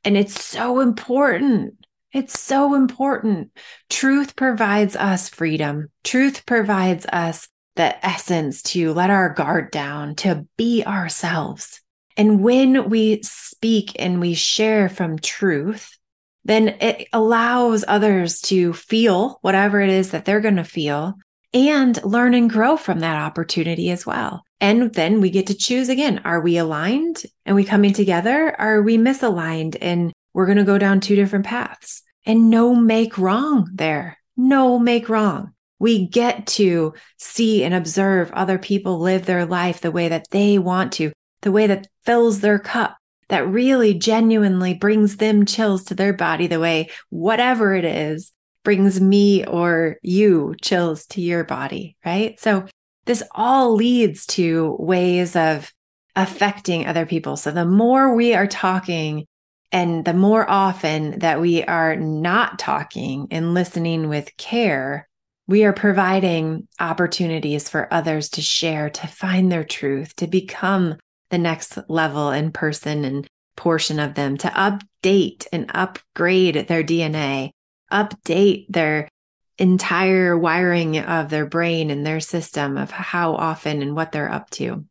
And 0.03 0.17
it's 0.17 0.43
so 0.43 0.79
important. 0.79 1.75
It's 2.13 2.39
so 2.39 2.73
important. 2.73 3.51
Truth 3.89 4.35
provides 4.35 4.95
us 4.95 5.29
freedom. 5.29 5.89
Truth 6.03 6.45
provides 6.45 7.05
us 7.07 7.47
the 7.75 8.05
essence 8.05 8.63
to 8.63 8.93
let 8.93 9.09
our 9.09 9.29
guard 9.29 9.71
down, 9.71 10.15
to 10.15 10.47
be 10.57 10.83
ourselves. 10.83 11.81
And 12.15 12.41
when 12.41 12.89
we 12.89 13.21
speak 13.23 13.91
and 13.99 14.19
we 14.19 14.33
share 14.33 14.89
from 14.89 15.19
truth, 15.19 15.95
then 16.43 16.69
it 16.79 17.07
allows 17.13 17.85
others 17.87 18.41
to 18.41 18.73
feel 18.73 19.37
whatever 19.41 19.79
it 19.81 19.89
is 19.89 20.11
that 20.11 20.25
they're 20.25 20.39
going 20.39 20.55
to 20.55 20.63
feel 20.63 21.15
and 21.53 22.03
learn 22.03 22.33
and 22.33 22.49
grow 22.49 22.77
from 22.77 22.99
that 22.99 23.17
opportunity 23.17 23.91
as 23.91 24.05
well. 24.05 24.43
And 24.59 24.93
then 24.93 25.21
we 25.21 25.29
get 25.29 25.47
to 25.47 25.53
choose 25.53 25.89
again. 25.89 26.21
Are 26.25 26.41
we 26.41 26.57
aligned 26.57 27.23
and 27.45 27.55
we 27.55 27.63
coming 27.63 27.93
together? 27.93 28.59
Are 28.59 28.81
we 28.81 28.97
misaligned 28.97 29.77
and 29.81 30.11
we're 30.33 30.47
going 30.47 30.57
to 30.57 30.63
go 30.63 30.77
down 30.77 30.99
two 30.99 31.15
different 31.15 31.45
paths? 31.45 32.03
And 32.25 32.49
no 32.49 32.75
make 32.75 33.17
wrong 33.17 33.69
there. 33.73 34.17
No 34.35 34.79
make 34.79 35.09
wrong. 35.09 35.53
We 35.79 36.07
get 36.07 36.47
to 36.47 36.93
see 37.17 37.63
and 37.63 37.73
observe 37.73 38.31
other 38.31 38.57
people 38.57 38.99
live 38.99 39.25
their 39.25 39.45
life 39.45 39.81
the 39.81 39.91
way 39.91 40.09
that 40.09 40.25
they 40.31 40.57
want 40.57 40.93
to, 40.93 41.11
the 41.41 41.51
way 41.51 41.67
that 41.67 41.87
fills 42.03 42.39
their 42.39 42.57
cup, 42.57 42.97
that 43.29 43.47
really 43.47 43.93
genuinely 43.93 44.73
brings 44.73 45.17
them 45.17 45.45
chills 45.45 45.83
to 45.85 45.95
their 45.95 46.13
body, 46.13 46.47
the 46.47 46.59
way 46.59 46.89
whatever 47.09 47.75
it 47.75 47.85
is 47.85 48.31
brings 48.63 48.99
me 48.99 49.45
or 49.45 49.97
you 50.01 50.55
chills 50.61 51.05
to 51.05 51.21
your 51.21 51.43
body, 51.43 51.95
right? 52.03 52.39
So 52.39 52.65
this 53.07 53.23
all 53.31 53.75
leads 53.75 54.25
to 54.27 54.75
ways 54.79 55.35
of 55.35 55.71
affecting 56.15 56.85
other 56.85 57.05
people. 57.05 57.37
So 57.37 57.51
the 57.51 57.65
more 57.65 58.15
we 58.15 58.33
are 58.33 58.47
talking 58.47 59.25
and 59.71 60.05
the 60.05 60.13
more 60.13 60.49
often 60.49 61.19
that 61.19 61.41
we 61.41 61.63
are 61.63 61.95
not 61.95 62.57
talking 62.57 63.27
and 63.31 63.53
listening 63.53 64.09
with 64.09 64.35
care, 64.37 65.07
we 65.47 65.63
are 65.63 65.73
providing 65.73 66.67
opportunities 66.79 67.69
for 67.69 67.91
others 67.93 68.29
to 68.29 68.41
share, 68.41 68.89
to 68.89 69.07
find 69.07 69.51
their 69.51 69.63
truth, 69.63 70.15
to 70.17 70.27
become 70.27 70.95
the 71.29 71.37
next 71.37 71.77
level 71.89 72.31
in 72.31 72.51
person 72.51 73.05
and 73.05 73.27
portion 73.55 73.99
of 73.99 74.15
them, 74.15 74.37
to 74.37 74.47
update 74.49 75.47
and 75.51 75.69
upgrade 75.73 76.67
their 76.67 76.83
DNA, 76.83 77.51
update 77.91 78.65
their 78.69 79.09
entire 79.57 80.37
wiring 80.37 80.99
of 80.99 81.29
their 81.29 81.45
brain 81.45 81.89
and 81.89 82.05
their 82.05 82.19
system 82.19 82.77
of 82.77 82.91
how 82.91 83.33
often 83.33 83.81
and 83.81 83.95
what 83.95 84.11
they're 84.11 84.31
up 84.31 84.49
to. 84.51 84.85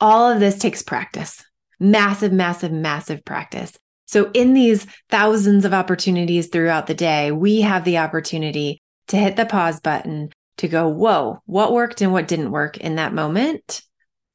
All 0.00 0.30
of 0.30 0.40
this 0.40 0.58
takes 0.58 0.82
practice, 0.82 1.44
massive, 1.78 2.32
massive, 2.32 2.72
massive 2.72 3.24
practice. 3.24 3.76
So, 4.06 4.30
in 4.32 4.54
these 4.54 4.86
thousands 5.10 5.64
of 5.66 5.74
opportunities 5.74 6.46
throughout 6.48 6.86
the 6.86 6.94
day, 6.94 7.30
we 7.30 7.60
have 7.60 7.84
the 7.84 7.98
opportunity 7.98 8.80
to 9.08 9.16
hit 9.16 9.36
the 9.36 9.44
pause 9.44 9.80
button 9.80 10.30
to 10.58 10.68
go, 10.68 10.88
whoa, 10.88 11.40
what 11.44 11.72
worked 11.72 12.00
and 12.00 12.12
what 12.12 12.26
didn't 12.28 12.50
work 12.50 12.78
in 12.78 12.96
that 12.96 13.12
moment? 13.12 13.82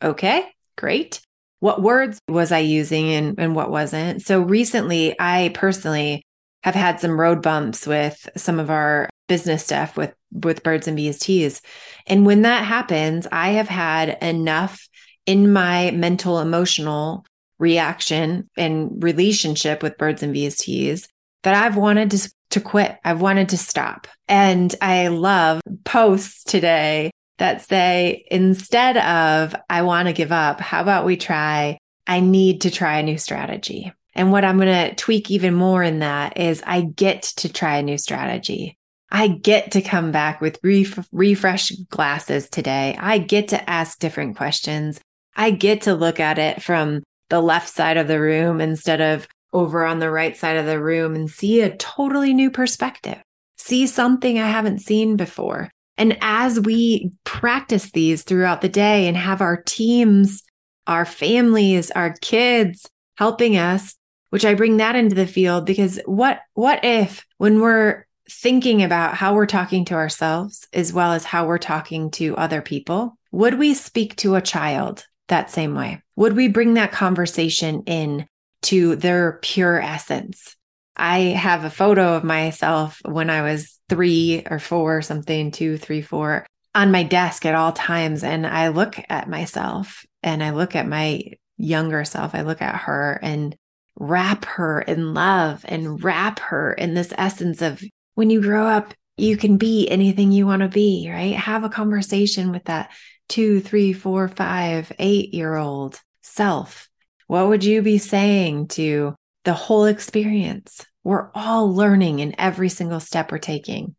Okay, 0.01 0.45
great. 0.77 1.21
what 1.59 1.81
words 1.81 2.19
was 2.27 2.51
I 2.51 2.59
using 2.59 3.09
and, 3.12 3.39
and 3.39 3.55
what 3.55 3.71
wasn't. 3.71 4.21
So 4.21 4.41
recently, 4.41 5.15
I 5.17 5.49
personally 5.53 6.25
have 6.63 6.76
had 6.76 6.99
some 6.99 7.19
road 7.19 7.41
bumps 7.41 7.86
with 7.86 8.28
some 8.36 8.60
of 8.60 8.69
our 8.69 9.10
business 9.28 9.63
stuff 9.63 9.95
with 9.97 10.13
with 10.32 10.63
birds 10.63 10.88
and 10.88 10.97
bees 10.97 11.19
teas. 11.19 11.62
And 12.08 12.26
when 12.26 12.41
that 12.41 12.65
happens, 12.65 13.28
I 13.32 13.49
have 13.49 13.69
had 13.69 14.17
enough 14.21 14.88
in 15.26 15.54
my 15.54 15.91
mental 15.91 16.39
emotional 16.39 17.26
reaction 17.60 18.49
and 18.58 19.02
relationship 19.04 19.84
with 19.84 19.97
birds 19.97 20.23
and 20.23 20.34
bees 20.34 20.58
teas 20.58 21.08
that 21.43 21.54
I've 21.54 21.78
wanted 21.78 22.12
to 22.12 22.34
to 22.52 22.62
quit. 22.62 22.97
I've 23.04 23.21
wanted 23.21 23.49
to 23.49 23.58
stop. 23.58 24.08
And 24.28 24.73
I 24.82 25.08
love 25.08 25.62
posts 25.84 26.43
today 26.43 27.12
that 27.39 27.62
say 27.62 28.26
instead 28.30 28.97
of 28.97 29.56
I 29.69 29.82
want 29.82 30.08
to 30.08 30.13
give 30.13 30.32
up, 30.32 30.60
how 30.60 30.82
about 30.82 31.06
we 31.06 31.17
try 31.17 31.78
I 32.06 32.19
need 32.19 32.62
to 32.62 32.71
try 32.71 32.99
a 32.99 33.04
new 33.04 33.17
strategy. 33.17 33.93
And 34.15 34.32
what 34.32 34.45
I'm 34.45 34.58
going 34.58 34.89
to 34.89 34.95
tweak 34.95 35.32
even 35.32 35.54
more 35.54 35.84
in 35.84 35.99
that 35.99 36.38
is 36.38 36.63
I 36.65 36.82
get 36.82 37.23
to 37.38 37.52
try 37.52 37.78
a 37.78 37.84
new 37.84 37.97
strategy. 37.97 38.78
I 39.12 39.28
get 39.28 39.71
to 39.71 39.82
come 39.82 40.12
back 40.12 40.41
with 40.41 40.60
ref- 40.63 41.08
refresh 41.12 41.71
glasses 41.89 42.49
today. 42.49 42.97
I 42.99 43.19
get 43.19 43.49
to 43.49 43.69
ask 43.69 43.99
different 43.99 44.38
questions. 44.38 44.99
I 45.36 45.52
get 45.52 45.82
to 45.84 45.93
look 45.93 46.19
at 46.19 46.39
it 46.39 46.62
from 46.62 47.04
the 47.30 47.41
left 47.41 47.69
side 47.69 47.97
of 47.97 48.08
the 48.08 48.19
room 48.19 48.60
instead 48.62 49.02
of 49.02 49.28
over 49.54 49.86
on 49.86 49.99
the 49.99 50.10
right 50.10 50.36
side 50.36 50.58
of 50.58 50.65
the 50.65 50.82
room 50.82 51.15
and 51.15 51.30
see 51.30 51.62
a 51.62 51.76
totally 51.78 52.34
new 52.34 52.49
perspective, 52.49 53.21
see 53.58 53.86
something 53.86 54.39
I 54.39 54.49
haven't 54.49 54.80
seen 54.80 55.15
before. 55.15 55.69
And 55.97 56.17
as 56.21 56.60
we 56.60 57.12
practice 57.23 57.91
these 57.91 58.23
throughout 58.23 58.62
the 58.62 58.69
day 58.69 59.08
and 59.08 59.15
have 59.15 59.41
our 59.41 59.62
teams, 59.62 60.41
our 60.88 61.06
families, 61.06 61.91
our 61.91 62.13
kids 62.21 62.89
helping 63.17 63.58
us, 63.58 63.95
which 64.34 64.46
I 64.46 64.56
bring 64.56 64.78
that 64.78 64.96
into 64.96 65.13
the 65.13 65.28
field 65.28 65.63
because 65.63 66.00
what 66.08 66.39
what 66.56 66.84
if 66.84 67.24
when 67.38 67.62
we're 67.62 68.08
thinking 68.28 68.82
about 68.82 69.13
how 69.13 69.36
we're 69.36 69.46
talking 69.46 69.86
to 69.86 69.93
ourselves 69.93 70.67
as 70.74 70.91
well 70.91 71.13
as 71.13 71.24
how 71.24 71.46
we're 71.46 71.60
talking 71.60 72.10
to 72.12 72.36
other 72.36 72.60
people, 72.60 73.15
would 73.32 73.60
we 73.60 73.76
speak 73.76 74.15
to 74.15 74.34
a 74.34 74.41
child 74.41 75.06
that 75.28 75.52
same 75.52 75.76
way? 75.76 76.02
Would 76.15 76.36
we 76.36 76.48
bring 76.48 76.74
that 76.74 76.91
conversation 76.91 77.84
in 77.86 78.26
to 78.63 78.96
their 78.96 79.34
pure 79.43 79.80
essence? 79.80 80.56
I 80.98 81.19
have 81.19 81.63
a 81.63 81.69
photo 81.69 82.15
of 82.15 82.24
myself 82.24 83.02
when 83.06 83.30
I 83.30 83.43
was 83.43 83.80
three 83.88 84.48
or 84.50 84.58
four, 84.58 85.04
something, 85.04 85.52
two, 85.52 85.78
three, 85.78 86.02
four, 86.02 86.48
on 86.74 86.91
my 86.91 87.04
desk 87.04 87.46
at 87.46 87.54
all 87.54 87.72
times. 87.72 88.24
And 88.24 88.48
I 88.48 88.69
look 88.69 88.96
at 89.12 89.30
myself 89.30 90.08
and 90.24 90.43
I 90.43 90.50
look 90.50 90.76
at 90.76 90.88
my 90.88 91.22
younger 91.56 92.04
self. 92.04 92.34
I 92.34 92.41
look 92.41 92.63
at 92.63 92.76
her 92.76 93.19
and 93.22 93.56
wrap 93.97 94.45
her 94.45 94.82
in 94.82 95.13
love 95.13 95.63
and 95.67 96.03
wrap 96.03 96.39
her 96.39 96.73
in 96.73 96.93
this 96.93 97.13
essence 97.17 97.62
of 97.62 97.84
when 98.15 98.29
you 98.29 98.41
grow 98.41 98.65
up, 98.67 98.93
you 99.17 99.38
can 99.38 99.58
be 99.58 99.88
anything 99.89 100.32
you 100.32 100.45
want 100.45 100.62
to 100.62 100.67
be, 100.67 101.08
right? 101.12 101.36
Have 101.36 101.63
a 101.63 101.69
conversation 101.69 102.51
with 102.51 102.65
that 102.65 102.91
two, 103.29 103.60
three, 103.60 103.93
four, 103.93 104.27
five, 104.27 104.91
eight 104.99 105.34
year 105.34 105.56
old 105.56 105.99
self. 106.21 106.89
What 107.27 107.47
would 107.47 107.63
you 107.63 107.82
be 107.82 107.97
saying 107.97 108.69
to 108.69 109.15
the 109.43 109.53
whole 109.53 109.86
experience? 109.86 110.86
We're 111.03 111.29
all 111.34 111.73
learning 111.73 112.19
in 112.19 112.39
every 112.39 112.69
single 112.69 112.99
step 112.99 113.32
we're 113.32 113.38
taking. 113.38 113.95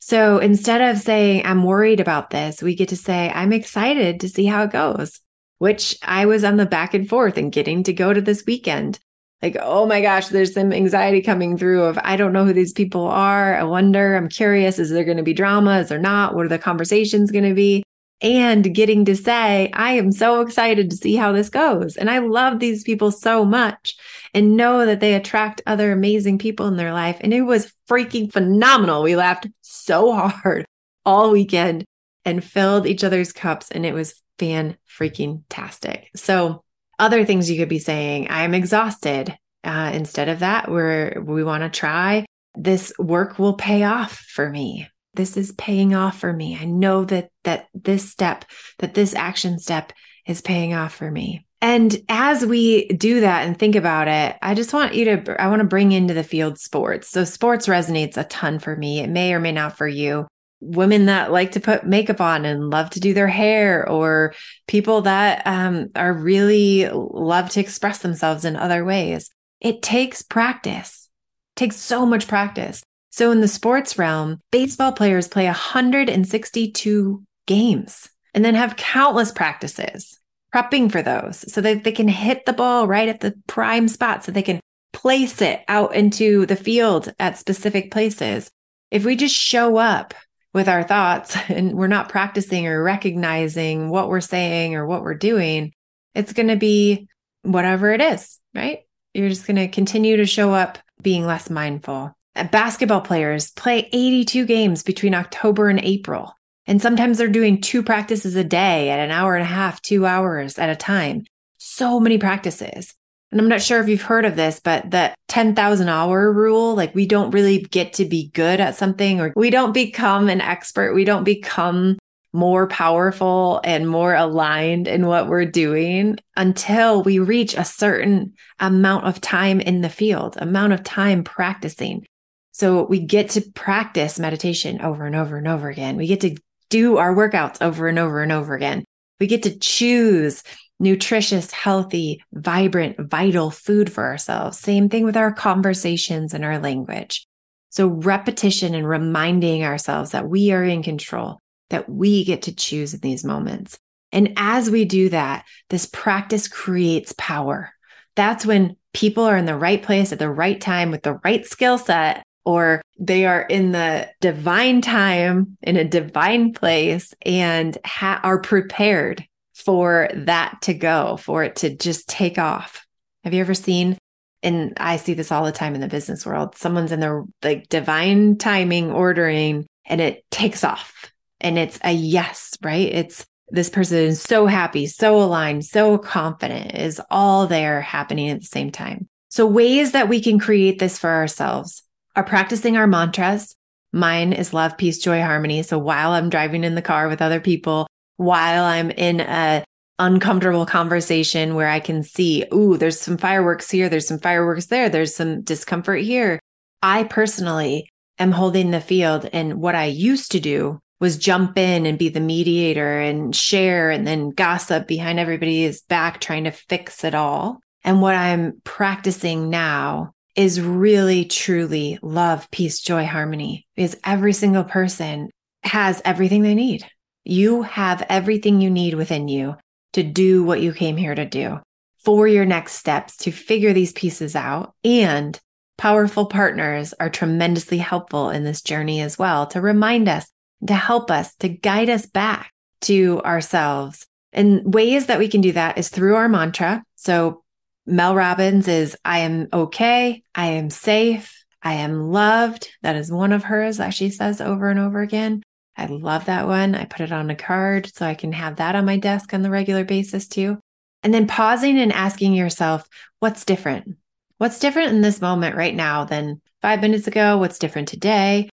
So 0.00 0.38
instead 0.38 0.80
of 0.80 1.00
saying, 1.00 1.44
I'm 1.44 1.62
worried 1.62 2.00
about 2.00 2.30
this, 2.30 2.62
we 2.62 2.74
get 2.74 2.88
to 2.88 2.96
say, 2.96 3.30
I'm 3.34 3.52
excited 3.52 4.20
to 4.20 4.28
see 4.28 4.46
how 4.46 4.64
it 4.64 4.72
goes, 4.72 5.20
which 5.58 5.96
I 6.02 6.26
was 6.26 6.42
on 6.42 6.56
the 6.56 6.66
back 6.66 6.94
and 6.94 7.08
forth 7.08 7.36
and 7.36 7.52
getting 7.52 7.82
to 7.84 7.92
go 7.92 8.12
to 8.12 8.20
this 8.20 8.44
weekend 8.46 8.98
like, 9.42 9.56
oh 9.60 9.86
my 9.86 10.02
gosh, 10.02 10.28
there's 10.28 10.52
some 10.52 10.72
anxiety 10.72 11.22
coming 11.22 11.56
through 11.56 11.84
of 11.84 11.98
I 12.02 12.16
don't 12.16 12.32
know 12.32 12.44
who 12.44 12.52
these 12.52 12.72
people 12.72 13.06
are. 13.06 13.54
I 13.54 13.62
wonder, 13.62 14.16
I'm 14.16 14.28
curious, 14.28 14.78
is 14.78 14.90
there 14.90 15.04
going 15.04 15.16
to 15.16 15.22
be 15.22 15.32
drama? 15.32 15.78
Is 15.78 15.88
there 15.88 15.98
not? 15.98 16.34
What 16.34 16.44
are 16.44 16.50
the 16.50 16.58
conversations 16.58 17.30
going 17.30 17.48
to 17.48 17.54
be? 17.54 17.82
And 18.22 18.74
getting 18.74 19.06
to 19.06 19.16
say, 19.16 19.70
I 19.72 19.92
am 19.92 20.12
so 20.12 20.42
excited 20.42 20.90
to 20.90 20.96
see 20.96 21.16
how 21.16 21.32
this 21.32 21.48
goes. 21.48 21.96
And 21.96 22.10
I 22.10 22.18
love 22.18 22.58
these 22.58 22.84
people 22.84 23.10
so 23.10 23.46
much 23.46 23.96
and 24.34 24.58
know 24.58 24.84
that 24.84 25.00
they 25.00 25.14
attract 25.14 25.62
other 25.66 25.90
amazing 25.90 26.36
people 26.36 26.66
in 26.68 26.76
their 26.76 26.92
life. 26.92 27.16
And 27.20 27.32
it 27.32 27.42
was 27.42 27.72
freaking 27.88 28.30
phenomenal. 28.30 29.02
We 29.02 29.16
laughed 29.16 29.46
so 29.62 30.12
hard 30.12 30.66
all 31.06 31.30
weekend 31.30 31.86
and 32.26 32.44
filled 32.44 32.86
each 32.86 33.04
other's 33.04 33.32
cups. 33.32 33.70
And 33.70 33.86
it 33.86 33.94
was 33.94 34.20
fan 34.38 34.76
freaking 34.86 35.44
tastic. 35.48 36.10
So 36.14 36.62
other 37.00 37.24
things 37.24 37.50
you 37.50 37.58
could 37.58 37.68
be 37.68 37.78
saying 37.78 38.26
i'm 38.30 38.54
exhausted. 38.54 39.36
Uh, 39.62 39.90
instead 39.92 40.30
of 40.30 40.38
that 40.38 40.70
we're 40.70 41.20
we 41.20 41.44
want 41.44 41.62
to 41.62 41.68
try 41.68 42.24
this 42.54 42.92
work 42.98 43.38
will 43.38 43.54
pay 43.54 43.84
off 43.84 44.16
for 44.16 44.48
me. 44.48 44.88
This 45.14 45.36
is 45.36 45.52
paying 45.52 45.94
off 45.94 46.18
for 46.18 46.32
me. 46.32 46.56
I 46.60 46.64
know 46.64 47.04
that 47.04 47.30
that 47.44 47.66
this 47.74 48.10
step 48.10 48.44
that 48.78 48.94
this 48.94 49.14
action 49.14 49.58
step 49.58 49.92
is 50.26 50.40
paying 50.40 50.74
off 50.74 50.94
for 50.94 51.10
me. 51.10 51.46
And 51.60 51.94
as 52.08 52.44
we 52.44 52.88
do 52.88 53.20
that 53.20 53.46
and 53.46 53.58
think 53.58 53.76
about 53.76 54.08
it 54.08 54.34
i 54.40 54.54
just 54.54 54.72
want 54.72 54.94
you 54.94 55.04
to 55.04 55.42
i 55.42 55.48
want 55.48 55.60
to 55.60 55.68
bring 55.68 55.92
into 55.92 56.14
the 56.14 56.24
field 56.24 56.58
sports. 56.58 57.08
So 57.08 57.24
sports 57.24 57.66
resonates 57.66 58.16
a 58.16 58.24
ton 58.24 58.58
for 58.58 58.74
me. 58.74 59.00
It 59.00 59.10
may 59.10 59.34
or 59.34 59.40
may 59.40 59.52
not 59.52 59.76
for 59.76 59.88
you 59.88 60.26
women 60.60 61.06
that 61.06 61.32
like 61.32 61.52
to 61.52 61.60
put 61.60 61.86
makeup 61.86 62.20
on 62.20 62.44
and 62.44 62.70
love 62.70 62.90
to 62.90 63.00
do 63.00 63.14
their 63.14 63.28
hair 63.28 63.88
or 63.88 64.34
people 64.66 65.02
that 65.02 65.46
um, 65.46 65.88
are 65.94 66.12
really 66.12 66.88
love 66.88 67.50
to 67.50 67.60
express 67.60 67.98
themselves 67.98 68.44
in 68.44 68.56
other 68.56 68.84
ways. 68.84 69.30
It 69.60 69.82
takes 69.82 70.22
practice. 70.22 71.08
It 71.56 71.60
takes 71.60 71.76
so 71.76 72.04
much 72.04 72.28
practice. 72.28 72.82
So 73.10 73.30
in 73.32 73.40
the 73.40 73.48
sports 73.48 73.98
realm 73.98 74.40
baseball 74.50 74.92
players 74.92 75.28
play 75.28 75.46
162 75.46 77.22
games 77.46 78.08
and 78.34 78.44
then 78.44 78.54
have 78.54 78.76
countless 78.76 79.32
practices 79.32 80.18
prepping 80.54 80.90
for 80.90 81.02
those 81.02 81.50
so 81.52 81.60
that 81.60 81.84
they 81.84 81.92
can 81.92 82.08
hit 82.08 82.44
the 82.44 82.52
ball 82.52 82.86
right 82.86 83.08
at 83.08 83.20
the 83.20 83.34
prime 83.46 83.88
spot 83.88 84.24
so 84.24 84.32
they 84.32 84.42
can 84.42 84.60
place 84.92 85.40
it 85.40 85.62
out 85.68 85.94
into 85.94 86.46
the 86.46 86.56
field 86.56 87.12
at 87.18 87.38
specific 87.38 87.90
places. 87.90 88.50
If 88.90 89.04
we 89.04 89.16
just 89.16 89.34
show 89.34 89.76
up 89.76 90.14
with 90.52 90.68
our 90.68 90.82
thoughts 90.82 91.36
and 91.48 91.74
we're 91.74 91.86
not 91.86 92.08
practicing 92.08 92.66
or 92.66 92.82
recognizing 92.82 93.88
what 93.88 94.08
we're 94.08 94.20
saying 94.20 94.74
or 94.74 94.86
what 94.86 95.02
we're 95.02 95.14
doing, 95.14 95.72
it's 96.14 96.32
going 96.32 96.48
to 96.48 96.56
be 96.56 97.08
whatever 97.42 97.92
it 97.92 98.00
is, 98.00 98.38
right? 98.54 98.80
You're 99.14 99.28
just 99.28 99.46
going 99.46 99.56
to 99.56 99.68
continue 99.68 100.16
to 100.18 100.26
show 100.26 100.52
up 100.52 100.78
being 101.02 101.26
less 101.26 101.50
mindful. 101.50 102.14
Uh, 102.36 102.44
basketball 102.44 103.00
players 103.00 103.50
play 103.52 103.88
82 103.92 104.46
games 104.46 104.82
between 104.82 105.14
October 105.14 105.68
and 105.68 105.80
April. 105.80 106.34
And 106.66 106.80
sometimes 106.80 107.18
they're 107.18 107.28
doing 107.28 107.60
two 107.60 107.82
practices 107.82 108.36
a 108.36 108.44
day 108.44 108.90
at 108.90 109.00
an 109.00 109.10
hour 109.10 109.34
and 109.34 109.42
a 109.42 109.46
half, 109.46 109.82
two 109.82 110.06
hours 110.06 110.58
at 110.58 110.70
a 110.70 110.76
time. 110.76 111.24
So 111.58 111.98
many 111.98 112.18
practices 112.18 112.94
and 113.30 113.40
I'm 113.40 113.48
not 113.48 113.62
sure 113.62 113.80
if 113.80 113.88
you've 113.88 114.02
heard 114.02 114.24
of 114.24 114.34
this, 114.36 114.60
but 114.62 114.90
the 114.90 115.14
10,000 115.28 115.88
hour 115.88 116.32
rule, 116.32 116.74
like 116.74 116.94
we 116.94 117.06
don't 117.06 117.30
really 117.30 117.60
get 117.60 117.92
to 117.94 118.04
be 118.04 118.30
good 118.30 118.60
at 118.60 118.76
something 118.76 119.20
or 119.20 119.32
we 119.36 119.50
don't 119.50 119.72
become 119.72 120.28
an 120.28 120.40
expert. 120.40 120.94
We 120.94 121.04
don't 121.04 121.24
become 121.24 121.96
more 122.32 122.66
powerful 122.68 123.60
and 123.64 123.88
more 123.88 124.14
aligned 124.14 124.88
in 124.88 125.06
what 125.06 125.28
we're 125.28 125.46
doing 125.46 126.16
until 126.36 127.02
we 127.02 127.18
reach 127.18 127.54
a 127.54 127.64
certain 127.64 128.34
amount 128.58 129.04
of 129.04 129.20
time 129.20 129.60
in 129.60 129.80
the 129.80 129.88
field, 129.88 130.36
amount 130.38 130.72
of 130.72 130.82
time 130.82 131.24
practicing. 131.24 132.04
So 132.52 132.84
we 132.84 133.00
get 133.00 133.30
to 133.30 133.42
practice 133.54 134.18
meditation 134.18 134.80
over 134.80 135.06
and 135.06 135.16
over 135.16 135.36
and 135.38 135.48
over 135.48 135.68
again. 135.68 135.96
We 135.96 136.06
get 136.06 136.20
to 136.20 136.36
do 136.68 136.98
our 136.98 137.14
workouts 137.14 137.60
over 137.60 137.88
and 137.88 137.98
over 137.98 138.22
and 138.22 138.32
over 138.32 138.54
again. 138.54 138.84
We 139.18 139.26
get 139.26 139.44
to 139.44 139.58
choose 139.58 140.42
nutritious, 140.80 141.52
healthy, 141.52 142.22
vibrant, 142.32 142.98
vital 142.98 143.50
food 143.50 143.92
for 143.92 144.04
ourselves. 144.04 144.58
Same 144.58 144.88
thing 144.88 145.04
with 145.04 145.16
our 145.16 145.32
conversations 145.32 146.34
and 146.34 146.44
our 146.44 146.58
language. 146.58 147.26
So, 147.68 147.86
repetition 147.86 148.74
and 148.74 148.88
reminding 148.88 149.62
ourselves 149.62 150.10
that 150.10 150.28
we 150.28 150.50
are 150.50 150.64
in 150.64 150.82
control, 150.82 151.38
that 151.68 151.88
we 151.88 152.24
get 152.24 152.42
to 152.42 152.54
choose 152.54 152.94
in 152.94 153.00
these 153.00 153.22
moments. 153.22 153.78
And 154.10 154.32
as 154.36 154.70
we 154.70 154.84
do 154.84 155.10
that, 155.10 155.44
this 155.68 155.86
practice 155.86 156.48
creates 156.48 157.14
power. 157.16 157.72
That's 158.16 158.44
when 158.44 158.76
people 158.92 159.22
are 159.22 159.36
in 159.36 159.46
the 159.46 159.56
right 159.56 159.80
place 159.80 160.12
at 160.12 160.18
the 160.18 160.30
right 160.30 160.60
time 160.60 160.90
with 160.90 161.02
the 161.04 161.20
right 161.22 161.46
skill 161.46 161.78
set, 161.78 162.24
or 162.44 162.82
they 162.98 163.26
are 163.26 163.42
in 163.42 163.70
the 163.70 164.08
divine 164.20 164.80
time 164.80 165.56
in 165.62 165.76
a 165.76 165.84
divine 165.84 166.52
place 166.52 167.14
and 167.24 167.78
ha- 167.84 168.20
are 168.24 168.40
prepared 168.40 169.24
for 169.60 170.08
that 170.14 170.62
to 170.62 170.74
go, 170.74 171.16
for 171.16 171.44
it 171.44 171.56
to 171.56 171.74
just 171.74 172.08
take 172.08 172.38
off. 172.38 172.86
Have 173.24 173.34
you 173.34 173.40
ever 173.40 173.54
seen, 173.54 173.98
and 174.42 174.72
I 174.78 174.96
see 174.96 175.14
this 175.14 175.30
all 175.30 175.44
the 175.44 175.52
time 175.52 175.74
in 175.74 175.80
the 175.80 175.88
business 175.88 176.24
world, 176.24 176.56
someone's 176.56 176.92
in 176.92 177.00
their 177.00 177.24
like 177.42 177.68
divine 177.68 178.38
timing 178.38 178.90
ordering 178.90 179.66
and 179.84 180.00
it 180.00 180.24
takes 180.30 180.64
off 180.64 181.12
and 181.40 181.58
it's 181.58 181.78
a 181.84 181.92
yes, 181.92 182.56
right? 182.62 182.88
It's 182.88 183.26
this 183.50 183.68
person 183.68 183.98
is 183.98 184.22
so 184.22 184.46
happy, 184.46 184.86
so 184.86 185.20
aligned, 185.20 185.64
so 185.64 185.98
confident 185.98 186.74
is 186.76 187.00
all 187.10 187.46
there 187.46 187.80
happening 187.80 188.30
at 188.30 188.40
the 188.40 188.46
same 188.46 188.70
time. 188.70 189.08
So, 189.28 189.46
ways 189.46 189.92
that 189.92 190.08
we 190.08 190.20
can 190.20 190.38
create 190.38 190.78
this 190.78 190.98
for 190.98 191.10
ourselves 191.10 191.82
are 192.16 192.24
practicing 192.24 192.76
our 192.76 192.86
mantras. 192.86 193.54
Mine 193.92 194.32
is 194.32 194.54
love, 194.54 194.76
peace, 194.76 194.98
joy, 194.98 195.20
harmony. 195.20 195.62
So, 195.62 195.78
while 195.78 196.12
I'm 196.12 196.30
driving 196.30 196.64
in 196.64 196.74
the 196.74 196.82
car 196.82 197.08
with 197.08 197.22
other 197.22 197.40
people, 197.40 197.86
while 198.20 198.64
I'm 198.64 198.90
in 198.90 199.20
a 199.20 199.64
uncomfortable 199.98 200.66
conversation 200.66 201.54
where 201.54 201.68
I 201.68 201.80
can 201.80 202.02
see, 202.02 202.44
ooh, 202.52 202.76
there's 202.76 203.00
some 203.00 203.16
fireworks 203.16 203.70
here, 203.70 203.88
there's 203.88 204.06
some 204.06 204.18
fireworks 204.18 204.66
there, 204.66 204.90
there's 204.90 205.16
some 205.16 205.40
discomfort 205.40 206.02
here. 206.02 206.38
I 206.82 207.04
personally 207.04 207.88
am 208.18 208.30
holding 208.30 208.72
the 208.72 208.82
field. 208.82 209.26
And 209.32 209.54
what 209.62 209.74
I 209.74 209.86
used 209.86 210.32
to 210.32 210.40
do 210.40 210.80
was 211.00 211.16
jump 211.16 211.56
in 211.56 211.86
and 211.86 211.98
be 211.98 212.10
the 212.10 212.20
mediator 212.20 213.00
and 213.00 213.34
share 213.34 213.90
and 213.90 214.06
then 214.06 214.28
gossip 214.28 214.86
behind 214.86 215.18
everybody's 215.18 215.80
back, 215.80 216.20
trying 216.20 216.44
to 216.44 216.50
fix 216.50 217.04
it 217.04 217.14
all. 217.14 217.58
And 217.84 218.02
what 218.02 218.14
I'm 218.14 218.60
practicing 218.64 219.48
now 219.48 220.12
is 220.36 220.60
really, 220.60 221.24
truly 221.24 221.98
love, 222.02 222.50
peace, 222.50 222.80
joy, 222.80 223.06
harmony, 223.06 223.66
because 223.76 223.96
every 224.04 224.34
single 224.34 224.64
person 224.64 225.30
has 225.62 226.02
everything 226.04 226.42
they 226.42 226.54
need. 226.54 226.84
You 227.24 227.62
have 227.62 228.06
everything 228.08 228.60
you 228.60 228.70
need 228.70 228.94
within 228.94 229.28
you 229.28 229.56
to 229.92 230.02
do 230.02 230.44
what 230.44 230.60
you 230.60 230.72
came 230.72 230.96
here 230.96 231.14
to 231.14 231.24
do 231.24 231.60
for 231.98 232.26
your 232.26 232.46
next 232.46 232.74
steps 232.74 233.16
to 233.18 233.30
figure 233.30 233.72
these 233.72 233.92
pieces 233.92 234.34
out. 234.34 234.74
And 234.84 235.38
powerful 235.76 236.26
partners 236.26 236.94
are 236.98 237.10
tremendously 237.10 237.78
helpful 237.78 238.30
in 238.30 238.44
this 238.44 238.62
journey 238.62 239.00
as 239.00 239.18
well 239.18 239.46
to 239.48 239.60
remind 239.60 240.08
us, 240.08 240.26
to 240.66 240.74
help 240.74 241.10
us, 241.10 241.34
to 241.36 241.48
guide 241.48 241.90
us 241.90 242.06
back 242.06 242.52
to 242.82 243.20
ourselves. 243.22 244.06
And 244.32 244.72
ways 244.72 245.06
that 245.06 245.18
we 245.18 245.28
can 245.28 245.40
do 245.40 245.52
that 245.52 245.78
is 245.78 245.88
through 245.88 246.14
our 246.14 246.28
mantra. 246.28 246.82
So 246.96 247.42
Mel 247.86 248.14
Robbins 248.14 248.68
is 248.68 248.96
I 249.04 249.20
am 249.20 249.48
okay, 249.52 250.22
I 250.34 250.46
am 250.46 250.70
safe, 250.70 251.44
I 251.62 251.74
am 251.74 252.10
loved. 252.10 252.70
That 252.82 252.96
is 252.96 253.10
one 253.10 253.32
of 253.32 253.44
hers 253.44 253.78
that 253.78 253.94
she 253.94 254.10
says 254.10 254.40
over 254.40 254.70
and 254.70 254.78
over 254.78 255.00
again. 255.00 255.42
I 255.80 255.86
love 255.86 256.26
that 256.26 256.46
one. 256.46 256.74
I 256.74 256.84
put 256.84 257.00
it 257.00 257.10
on 257.10 257.30
a 257.30 257.34
card 257.34 257.90
so 257.94 258.04
I 258.04 258.14
can 258.14 258.32
have 258.32 258.56
that 258.56 258.76
on 258.76 258.84
my 258.84 258.98
desk 258.98 259.32
on 259.32 259.40
the 259.40 259.48
regular 259.48 259.82
basis 259.82 260.28
too. 260.28 260.58
And 261.02 261.14
then 261.14 261.26
pausing 261.26 261.78
and 261.78 261.90
asking 261.90 262.34
yourself, 262.34 262.86
what's 263.18 263.46
different? 263.46 263.96
What's 264.36 264.58
different 264.58 264.92
in 264.92 265.00
this 265.00 265.22
moment 265.22 265.56
right 265.56 265.74
now 265.74 266.04
than 266.04 266.42
five 266.60 266.82
minutes 266.82 267.06
ago? 267.06 267.38
What's 267.38 267.58
different 267.58 267.88
today? 267.88 268.50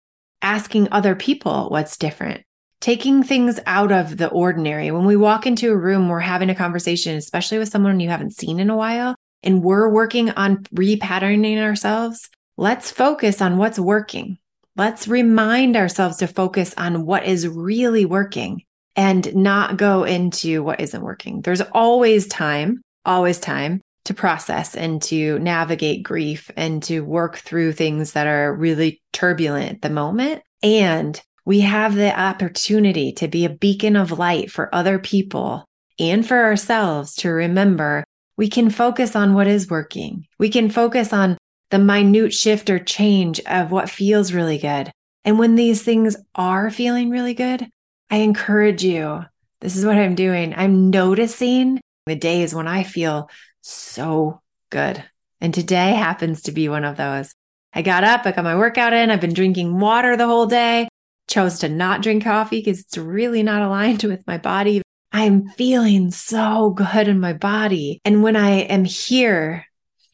Asking 0.41 0.89
other 0.91 1.15
people 1.15 1.69
what's 1.69 1.99
different. 1.99 2.43
Taking 2.81 3.23
things 3.23 3.61
out 3.67 3.93
of 3.93 4.17
the 4.17 4.29
ordinary. 4.29 4.91
When 4.91 5.05
we 5.05 5.17
walk 5.17 5.47
into 5.47 5.71
a 5.71 5.77
room, 5.77 6.09
we're 6.09 6.21
having 6.21 6.49
a 6.49 6.55
conversation, 6.55 7.19
especially 7.19 7.59
with 7.59 7.69
someone 7.69 8.01
you 8.01 8.09
haven't 8.09 8.35
seen 8.35 8.59
in 8.59 8.71
a 8.71 8.77
while, 8.77 9.15
and 9.43 9.63
we're 9.63 9.91
working 9.91 10.31
on 10.31 10.65
repatterning 10.75 11.59
ourselves. 11.59 12.31
Let's 12.57 12.91
focus 12.91 13.43
on 13.43 13.59
what's 13.59 13.79
working. 13.79 14.39
Let's 14.77 15.09
remind 15.09 15.77
ourselves 15.77 16.19
to 16.19 16.27
focus 16.27 16.75
on 16.77 17.05
what 17.05 17.25
is 17.25 17.49
really 17.49 18.05
working 18.05 18.63
and 18.97 19.35
not 19.35 19.77
go 19.77 20.05
into 20.05 20.63
what 20.63 20.81
isn't 20.81 21.03
working. 21.03 21.43
There's 21.43 21.61
always 21.61 22.27
time, 22.29 22.83
always 23.05 23.39
time 23.39 23.81
to 24.05 24.15
process 24.15 24.75
and 24.75 25.03
to 25.03 25.39
navigate 25.39 26.03
grief 26.03 26.51
and 26.57 26.83
to 26.85 27.01
work 27.01 27.37
through 27.37 27.73
things 27.73 28.13
that 28.13 28.27
are 28.27 28.55
really 28.55 29.01
turbulent 29.13 29.71
at 29.71 29.83
the 29.83 29.91
moment. 29.91 30.43
And 30.63 31.21
we 31.45 31.61
have 31.61 31.95
the 31.95 32.19
opportunity 32.19 33.13
to 33.15 33.29
be 33.29 33.45
a 33.45 33.51
beacon 33.51 33.97
of 33.97 34.19
light 34.19 34.51
for 34.51 34.75
other 34.75 34.99
people 34.99 35.65
and 35.99 36.27
for 36.27 36.43
ourselves 36.45 37.15
to 37.17 37.31
remember 37.31 38.05
we 38.37 38.49
can 38.49 38.71
focus 38.71 39.15
on 39.15 39.35
what 39.35 39.47
is 39.47 39.69
working. 39.69 40.27
We 40.39 40.49
can 40.49 40.71
focus 40.71 41.13
on 41.13 41.37
the 41.71 41.79
minute 41.79 42.35
shift 42.35 42.69
or 42.71 42.79
change 42.79 43.41
of 43.41 43.71
what 43.71 43.91
feels 43.91 44.33
really 44.33 44.59
good. 44.59 44.91
And 45.25 45.39
when 45.39 45.55
these 45.55 45.83
things 45.83 46.17
are 46.35 46.71
feeling 46.71 47.11
really 47.11 47.35
good, 47.35 47.69
I 48.11 48.19
encourage 48.19 48.83
you. 48.83 49.25
This 49.61 49.77
is 49.77 49.85
what 49.85 49.99
I'm 49.99 50.15
doing. 50.15 50.55
I'm 50.55 50.91
noticing 50.91 51.81
the 52.07 52.17
days 52.17 52.55
when 52.55 52.67
I 52.67 52.83
feel 52.83 53.31
so 53.61 54.41
good. 54.71 55.03
And 55.41 55.55
today 55.55 55.93
happens 55.93 56.43
to 56.43 56.53
be 56.53 56.69
one 56.69 56.85
of 56.85 56.97
those. 56.97 57.35
I 57.73 57.83
got 57.83 58.05
up, 58.05 58.27
I 58.27 58.33
got 58.33 58.45
my 58.45 58.57
workout 58.57 58.93
in, 58.93 59.11
I've 59.11 59.21
been 59.21 59.33
drinking 59.33 59.79
water 59.79 60.17
the 60.17 60.27
whole 60.27 60.47
day, 60.47 60.89
chose 61.29 61.61
to 61.61 61.69
not 61.69 62.03
drink 62.03 62.25
coffee 62.25 62.59
because 62.59 62.81
it's 62.81 62.99
really 62.99 63.43
not 63.43 63.63
aligned 63.63 64.03
with 64.05 64.27
my 64.27 64.39
body. 64.39 64.83
I'm 65.13 65.49
feeling 65.51 66.11
so 66.11 66.71
good 66.71 67.09
in 67.09 67.21
my 67.21 67.33
body. 67.33 68.01
And 68.05 68.23
when 68.23 68.37
I 68.37 68.61
am 68.61 68.85
here, 68.85 69.67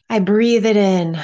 I 0.08 0.20
breathe 0.20 0.66
it 0.66 0.76
in. 0.76 1.18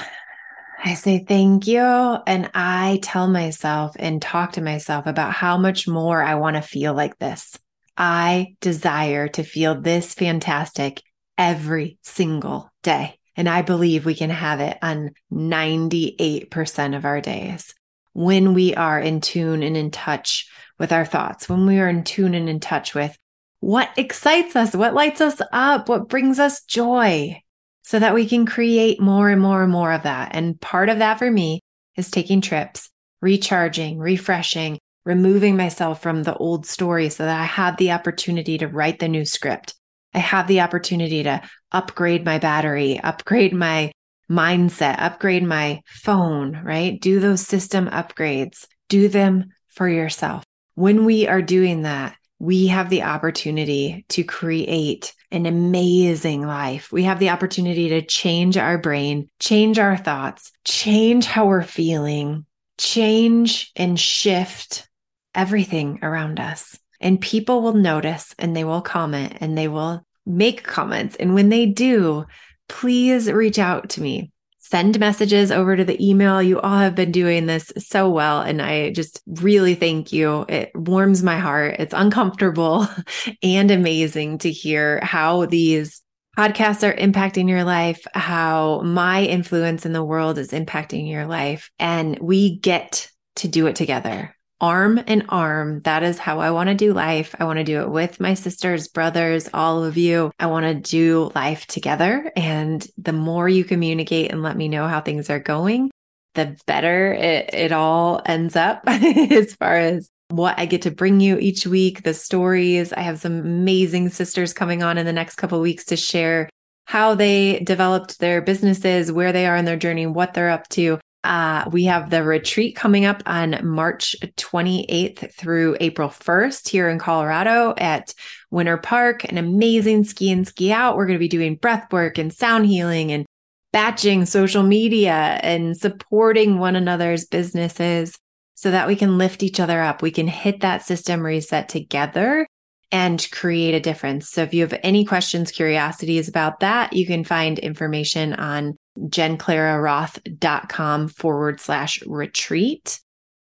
I 0.85 0.95
say 0.95 1.25
thank 1.25 1.68
you. 1.68 1.81
And 1.81 2.51
I 2.55 2.99
tell 3.03 3.29
myself 3.29 3.95
and 3.99 4.21
talk 4.21 4.53
to 4.53 4.61
myself 4.61 5.07
about 5.07 5.33
how 5.33 5.57
much 5.57 5.87
more 5.87 6.21
I 6.21 6.35
want 6.35 6.57
to 6.57 6.62
feel 6.62 6.92
like 6.92 7.18
this. 7.18 7.57
I 7.97 8.57
desire 8.61 9.29
to 9.29 9.45
feel 9.45 9.81
this 9.81 10.12
fantastic 10.12 11.01
every 11.38 11.99
single 12.03 12.68
day. 12.83 13.18
And 13.37 13.49
I 13.49 13.62
believe 13.62 14.05
we 14.05 14.16
can 14.16 14.31
have 14.31 14.61
it 14.61 14.77
on 14.83 15.12
98% 15.33 16.97
of 16.97 17.05
our 17.05 17.21
days 17.21 17.75
when 18.12 18.53
we 18.53 18.75
are 18.75 18.99
in 18.99 19.21
tune 19.21 19.62
and 19.62 19.77
in 19.77 19.90
touch 19.90 20.51
with 20.79 20.92
our 20.92 21.05
thoughts, 21.05 21.49
when 21.49 21.64
we 21.64 21.79
are 21.79 21.88
in 21.88 22.03
tune 22.03 22.35
and 22.35 22.49
in 22.49 22.61
touch 22.61 22.95
with 22.95 23.16
what 23.61 23.88
excites 23.97 24.57
us, 24.57 24.75
what 24.75 24.95
lights 24.95 25.21
us 25.21 25.40
up, 25.53 25.88
what 25.88 26.09
brings 26.09 26.40
us 26.40 26.64
joy, 26.64 27.40
so 27.83 27.99
that 27.99 28.14
we 28.14 28.27
can 28.27 28.47
create 28.47 29.01
more 29.01 29.29
and 29.29 29.40
more 29.40 29.62
and 29.62 29.73
more 29.73 29.92
of 29.92 30.05
that. 30.05 30.31
And 30.35 30.61
part 30.61 30.88
of 30.88 30.99
that 30.99 31.18
for 31.18 31.31
me 31.31 31.61
is 31.97 32.11
taking 32.11 32.40
trips, 32.40 32.88
recharging, 33.21 33.99
refreshing, 33.99 34.79
removing 35.05 35.57
myself 35.57 36.01
from 36.01 36.23
the 36.23 36.37
old 36.37 36.64
story 36.66 37.09
so 37.09 37.25
that 37.25 37.40
I 37.40 37.45
have 37.45 37.77
the 37.77 37.92
opportunity 37.92 38.59
to 38.59 38.68
write 38.68 38.99
the 38.99 39.09
new 39.09 39.25
script. 39.25 39.75
I 40.14 40.18
have 40.18 40.47
the 40.47 40.61
opportunity 40.61 41.23
to 41.25 41.42
upgrade 41.73 42.25
my 42.25 42.38
battery, 42.38 43.01
upgrade 43.01 43.53
my 43.53 43.92
mindset, 44.31 44.97
upgrade 44.99 45.42
my 45.42 45.81
phone, 45.87 46.61
right? 46.64 47.01
Do 47.01 47.18
those 47.18 47.47
system 47.47 47.88
upgrades, 47.88 48.66
do 48.88 49.09
them 49.09 49.47
for 49.68 49.88
yourself. 49.88 50.45
When 50.75 51.05
we 51.05 51.27
are 51.27 51.42
doing 51.42 51.83
that, 51.83 52.16
we 52.42 52.66
have 52.66 52.90
the 52.90 53.05
opportunity 53.05 54.05
to 54.09 54.24
create 54.24 55.14
an 55.31 55.46
amazing 55.46 56.44
life. 56.44 56.90
We 56.90 57.05
have 57.05 57.20
the 57.20 57.31
opportunity 57.31 57.90
to 57.90 58.02
change 58.02 58.57
our 58.57 58.78
brain, 58.78 59.31
change 59.38 59.78
our 59.78 59.96
thoughts, 59.96 60.50
change 60.64 61.24
how 61.24 61.46
we're 61.46 61.62
feeling, 61.62 62.44
change 62.78 63.70
and 63.76 63.98
shift 63.98 64.88
everything 65.37 66.00
around 66.02 66.40
us. 66.40 66.76
And 67.00 67.20
people 67.20 67.62
will 67.62 67.74
notice 67.74 68.35
and 68.40 68.57
they 68.57 68.64
will 68.64 68.83
comment 68.83 69.35
and 69.40 69.57
they 69.57 69.68
will 69.68 70.05
make 70.26 70.64
comments. 70.64 71.14
And 71.14 71.35
when 71.35 71.48
they 71.48 71.66
do, 71.66 72.24
please 72.68 73.31
reach 73.31 73.61
out 73.61 73.90
to 73.90 74.02
me 74.02 74.32
send 74.72 74.98
messages 74.98 75.52
over 75.52 75.76
to 75.76 75.85
the 75.85 76.02
email. 76.02 76.42
You 76.42 76.58
all 76.58 76.78
have 76.78 76.94
been 76.94 77.12
doing 77.12 77.44
this 77.44 77.70
so 77.76 78.08
well. 78.08 78.40
And 78.40 78.62
I 78.62 78.90
just 78.92 79.20
really 79.26 79.74
thank 79.74 80.14
you. 80.14 80.46
It 80.48 80.70
warms 80.74 81.22
my 81.22 81.38
heart. 81.38 81.76
It's 81.78 81.92
uncomfortable 81.92 82.88
and 83.42 83.70
amazing 83.70 84.38
to 84.38 84.50
hear 84.50 84.98
how 85.02 85.44
these 85.44 86.00
podcasts 86.38 86.88
are 86.88 86.96
impacting 86.96 87.50
your 87.50 87.64
life, 87.64 88.02
how 88.14 88.80
my 88.80 89.24
influence 89.24 89.85
in 89.85 89.92
the 89.92 90.02
world 90.02 90.38
is 90.38 90.52
impacting 90.52 91.06
your 91.06 91.26
life. 91.26 91.70
And 91.78 92.18
we 92.18 92.56
get 92.58 93.11
to 93.37 93.48
do 93.48 93.66
it 93.66 93.76
together 93.76 94.35
arm 94.62 94.98
in 94.98 95.27
arm. 95.29 95.81
That 95.81 96.05
is 96.05 96.18
how 96.18 96.38
I 96.38 96.53
want 96.53 96.68
to 96.68 96.75
do 96.75 96.94
life. 96.94 97.35
I 97.38 97.44
want 97.44 97.59
to 97.59 97.64
do 97.64 97.81
it 97.81 97.90
with 97.90 98.20
my 98.20 98.35
sisters, 98.35 98.88
brothers, 98.88 99.51
all 99.53 99.85
of 99.85 99.96
you. 99.96 100.31
I 100.38 100.46
want 100.46 100.64
to 100.64 100.75
do 100.75 101.33
life 101.35 101.66
together. 101.66 102.33
And 102.37 102.87
the 102.96 103.12
more 103.12 103.48
you 103.48 103.64
communicate 103.64 104.31
and 104.31 104.42
let 104.42 104.57
me 104.57 104.68
know 104.68 104.87
how 104.87 105.01
things 105.01 105.29
are 105.29 105.40
going, 105.40 105.90
the 106.35 106.57
better 106.66 107.12
it, 107.12 107.53
it 107.53 107.72
all 107.72 108.22
ends 108.25 108.57
up 108.57 108.83
as 108.87 109.55
far 109.57 109.77
as 109.77 110.09
what 110.29 110.59
I 110.59 110.64
get 110.64 110.83
to 110.83 110.90
bring 110.90 111.20
you 111.20 111.38
each 111.38 111.66
week, 111.66 112.05
the 112.05 112.14
stories. 112.14 112.92
I 112.92 113.01
have 113.01 113.20
some 113.20 113.40
amazing 113.40 114.09
sisters 114.09 114.55
coming 114.55 114.83
on 114.83 114.96
in 114.96 115.05
the 115.05 115.12
next 115.12 115.35
couple 115.35 115.61
weeks 115.61 115.85
to 115.87 115.96
share 115.96 116.48
how 116.87 117.14
they 117.14 117.61
developed 117.61 118.18
their 118.18 118.40
businesses, 118.40 119.12
where 119.12 119.33
they 119.33 119.46
are 119.46 119.57
in 119.57 119.64
their 119.64 119.77
journey, 119.77 120.07
what 120.07 120.35
they're 120.35 120.51
up 120.51 120.68
to. 120.68 120.98
Uh, 121.24 121.64
we 121.70 121.85
have 121.85 122.11
the 122.11 122.24
retreat 122.24 122.74
coming 122.74 123.04
up 123.04 123.22
on 123.26 123.61
March 123.62 124.16
28th 124.37 125.32
through 125.35 125.76
April 125.78 126.08
1st 126.08 126.68
here 126.68 126.88
in 126.88 126.98
Colorado 126.98 127.74
at 127.78 128.12
Winter 128.50 128.76
Park, 128.76 129.24
an 129.24 129.38
amazing 129.38 130.02
ski 130.02 130.32
and 130.32 130.48
ski 130.48 130.72
out. 130.72 130.96
We're 130.96 131.06
going 131.06 131.18
to 131.18 131.20
be 131.20 131.28
doing 131.28 131.54
breath 131.54 131.92
work 131.92 132.18
and 132.18 132.32
sound 132.32 132.66
healing 132.66 133.12
and 133.12 133.24
batching 133.72 134.26
social 134.26 134.64
media 134.64 135.40
and 135.42 135.76
supporting 135.76 136.58
one 136.58 136.74
another's 136.74 137.24
businesses 137.24 138.18
so 138.54 138.70
that 138.72 138.88
we 138.88 138.96
can 138.96 139.16
lift 139.16 139.42
each 139.42 139.61
other 139.61 139.80
up. 139.80 140.02
We 140.02 140.11
can 140.11 140.26
hit 140.28 140.61
that 140.61 140.82
system 140.82 141.22
reset 141.22 141.68
together 141.68 142.46
and 142.90 143.26
create 143.32 143.74
a 143.74 143.80
difference. 143.80 144.28
So 144.28 144.42
if 144.42 144.52
you 144.52 144.61
have 144.62 144.78
any 144.82 145.04
questions, 145.04 145.50
curiosities 145.50 146.28
about 146.28 146.61
that, 146.61 146.92
you 146.92 147.06
can 147.06 147.24
find 147.24 147.58
information 147.58 148.35
on 148.35 148.76
jenclararoth.com 148.98 151.09
forward 151.09 151.61
slash 151.61 152.02
retreat. 152.07 153.00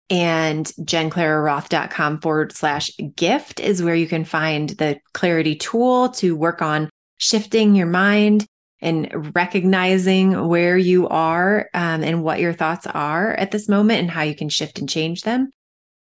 And 0.09 0.67
jenclararoth.com 0.81 2.21
forward 2.21 2.53
slash 2.53 2.91
gift 3.15 3.61
is 3.61 3.83
where 3.83 3.95
you 3.95 4.09
can 4.09 4.25
find 4.25 4.71
the 4.71 4.99
clarity 5.15 5.55
tool 5.55 6.09
to 6.11 6.35
work 6.35 6.63
on 6.63 6.91
shifting 7.19 7.77
your 7.77 7.87
mind 7.87 8.47
and 8.83 9.35
recognizing 9.35 10.49
where 10.49 10.77
you 10.77 11.07
are 11.09 11.69
um, 11.75 12.03
and 12.03 12.25
what 12.25 12.41
your 12.41 12.53
thoughts 12.53 12.87
are 12.87 13.35
at 13.35 13.51
this 13.51 13.69
moment 13.69 14.01
and 14.01 14.11
how 14.11 14.23
you 14.23 14.35
can 14.35 14.49
shift 14.49 14.79
and 14.79 14.89
change 14.89 15.23
them. 15.23 15.51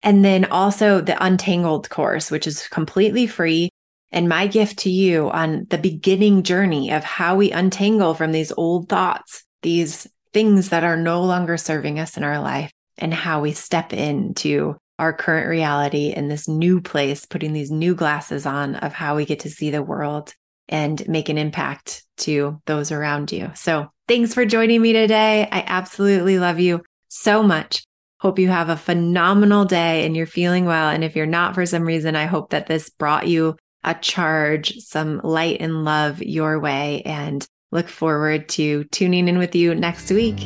And 0.01 0.23
then 0.23 0.45
also 0.45 1.01
the 1.01 1.21
Untangled 1.23 1.89
course, 1.89 2.31
which 2.31 2.47
is 2.47 2.67
completely 2.69 3.27
free. 3.27 3.69
And 4.11 4.27
my 4.27 4.47
gift 4.47 4.79
to 4.79 4.89
you 4.89 5.29
on 5.29 5.67
the 5.69 5.77
beginning 5.77 6.43
journey 6.43 6.91
of 6.91 7.03
how 7.03 7.35
we 7.35 7.51
untangle 7.51 8.13
from 8.13 8.31
these 8.31 8.51
old 8.51 8.89
thoughts, 8.89 9.43
these 9.61 10.07
things 10.33 10.69
that 10.69 10.83
are 10.83 10.97
no 10.97 11.23
longer 11.23 11.57
serving 11.57 11.99
us 11.99 12.17
in 12.17 12.23
our 12.23 12.39
life, 12.39 12.71
and 12.97 13.13
how 13.13 13.41
we 13.41 13.51
step 13.51 13.93
into 13.93 14.75
our 14.97 15.13
current 15.13 15.47
reality 15.47 16.11
in 16.13 16.27
this 16.27 16.47
new 16.47 16.81
place, 16.81 17.25
putting 17.25 17.53
these 17.53 17.71
new 17.71 17.95
glasses 17.95 18.45
on 18.45 18.75
of 18.75 18.93
how 18.93 19.15
we 19.15 19.25
get 19.25 19.39
to 19.41 19.49
see 19.49 19.69
the 19.69 19.81
world 19.81 20.33
and 20.67 21.07
make 21.07 21.29
an 21.29 21.37
impact 21.37 22.03
to 22.17 22.61
those 22.65 22.91
around 22.91 23.31
you. 23.31 23.49
So 23.55 23.87
thanks 24.07 24.33
for 24.33 24.45
joining 24.45 24.81
me 24.81 24.93
today. 24.93 25.47
I 25.51 25.63
absolutely 25.65 26.37
love 26.37 26.59
you 26.59 26.83
so 27.07 27.41
much. 27.41 27.83
Hope 28.19 28.37
you 28.37 28.49
have 28.49 28.69
a 28.69 28.75
phenomenal 28.75 29.65
day 29.65 30.05
and 30.05 30.15
you're 30.15 30.25
feeling 30.25 30.65
well. 30.65 30.89
And 30.89 31.03
if 31.03 31.15
you're 31.15 31.25
not 31.25 31.55
for 31.55 31.65
some 31.65 31.83
reason, 31.83 32.15
I 32.15 32.25
hope 32.25 32.49
that 32.49 32.67
this 32.67 32.89
brought 32.89 33.27
you 33.27 33.55
a 33.83 33.93
charge, 33.95 34.77
some 34.79 35.21
light 35.23 35.57
and 35.59 35.85
love 35.85 36.21
your 36.21 36.59
way, 36.59 37.01
and 37.05 37.47
look 37.71 37.87
forward 37.87 38.49
to 38.49 38.83
tuning 38.85 39.27
in 39.27 39.37
with 39.37 39.55
you 39.55 39.75
next 39.75 40.11
week. 40.11 40.39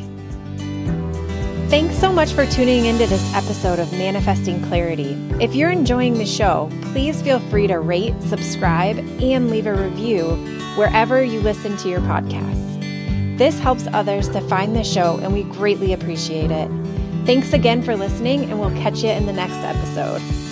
Thanks 1.70 1.98
so 1.98 2.14
much 2.14 2.34
for 2.34 2.46
tuning 2.46 2.86
into 2.86 3.08
this 3.08 3.34
episode 3.34 3.80
of 3.80 3.92
Manifesting 3.94 4.62
Clarity. 4.68 5.18
If 5.42 5.56
you're 5.56 5.72
enjoying 5.72 6.20
the 6.20 6.26
show, 6.26 6.70
please 6.92 7.20
feel 7.24 7.40
free 7.50 7.66
to 7.66 7.80
rate, 7.80 8.14
subscribe, 8.22 9.00
and 9.20 9.50
leave 9.50 9.66
a 9.66 9.74
review 9.74 10.36
wherever 10.76 11.24
you 11.24 11.40
listen 11.40 11.76
to 11.78 11.90
your 11.90 12.02
podcasts. 12.02 13.38
This 13.40 13.58
helps 13.58 13.88
others 13.88 14.30
to 14.30 14.42
find 14.42 14.76
the 14.76 14.84
show, 14.84 15.18
and 15.24 15.34
we 15.34 15.44
greatly 15.44 15.94
appreciate 15.94 16.52
it. 16.52 16.70
Thanks 17.26 17.54
again 17.54 17.82
for 17.82 17.96
listening, 17.96 18.44
and 18.52 18.60
we'll 18.60 18.70
catch 18.72 19.02
you 19.02 19.10
in 19.10 19.26
the 19.26 19.34
next 19.34 19.56
episode. 19.56 20.43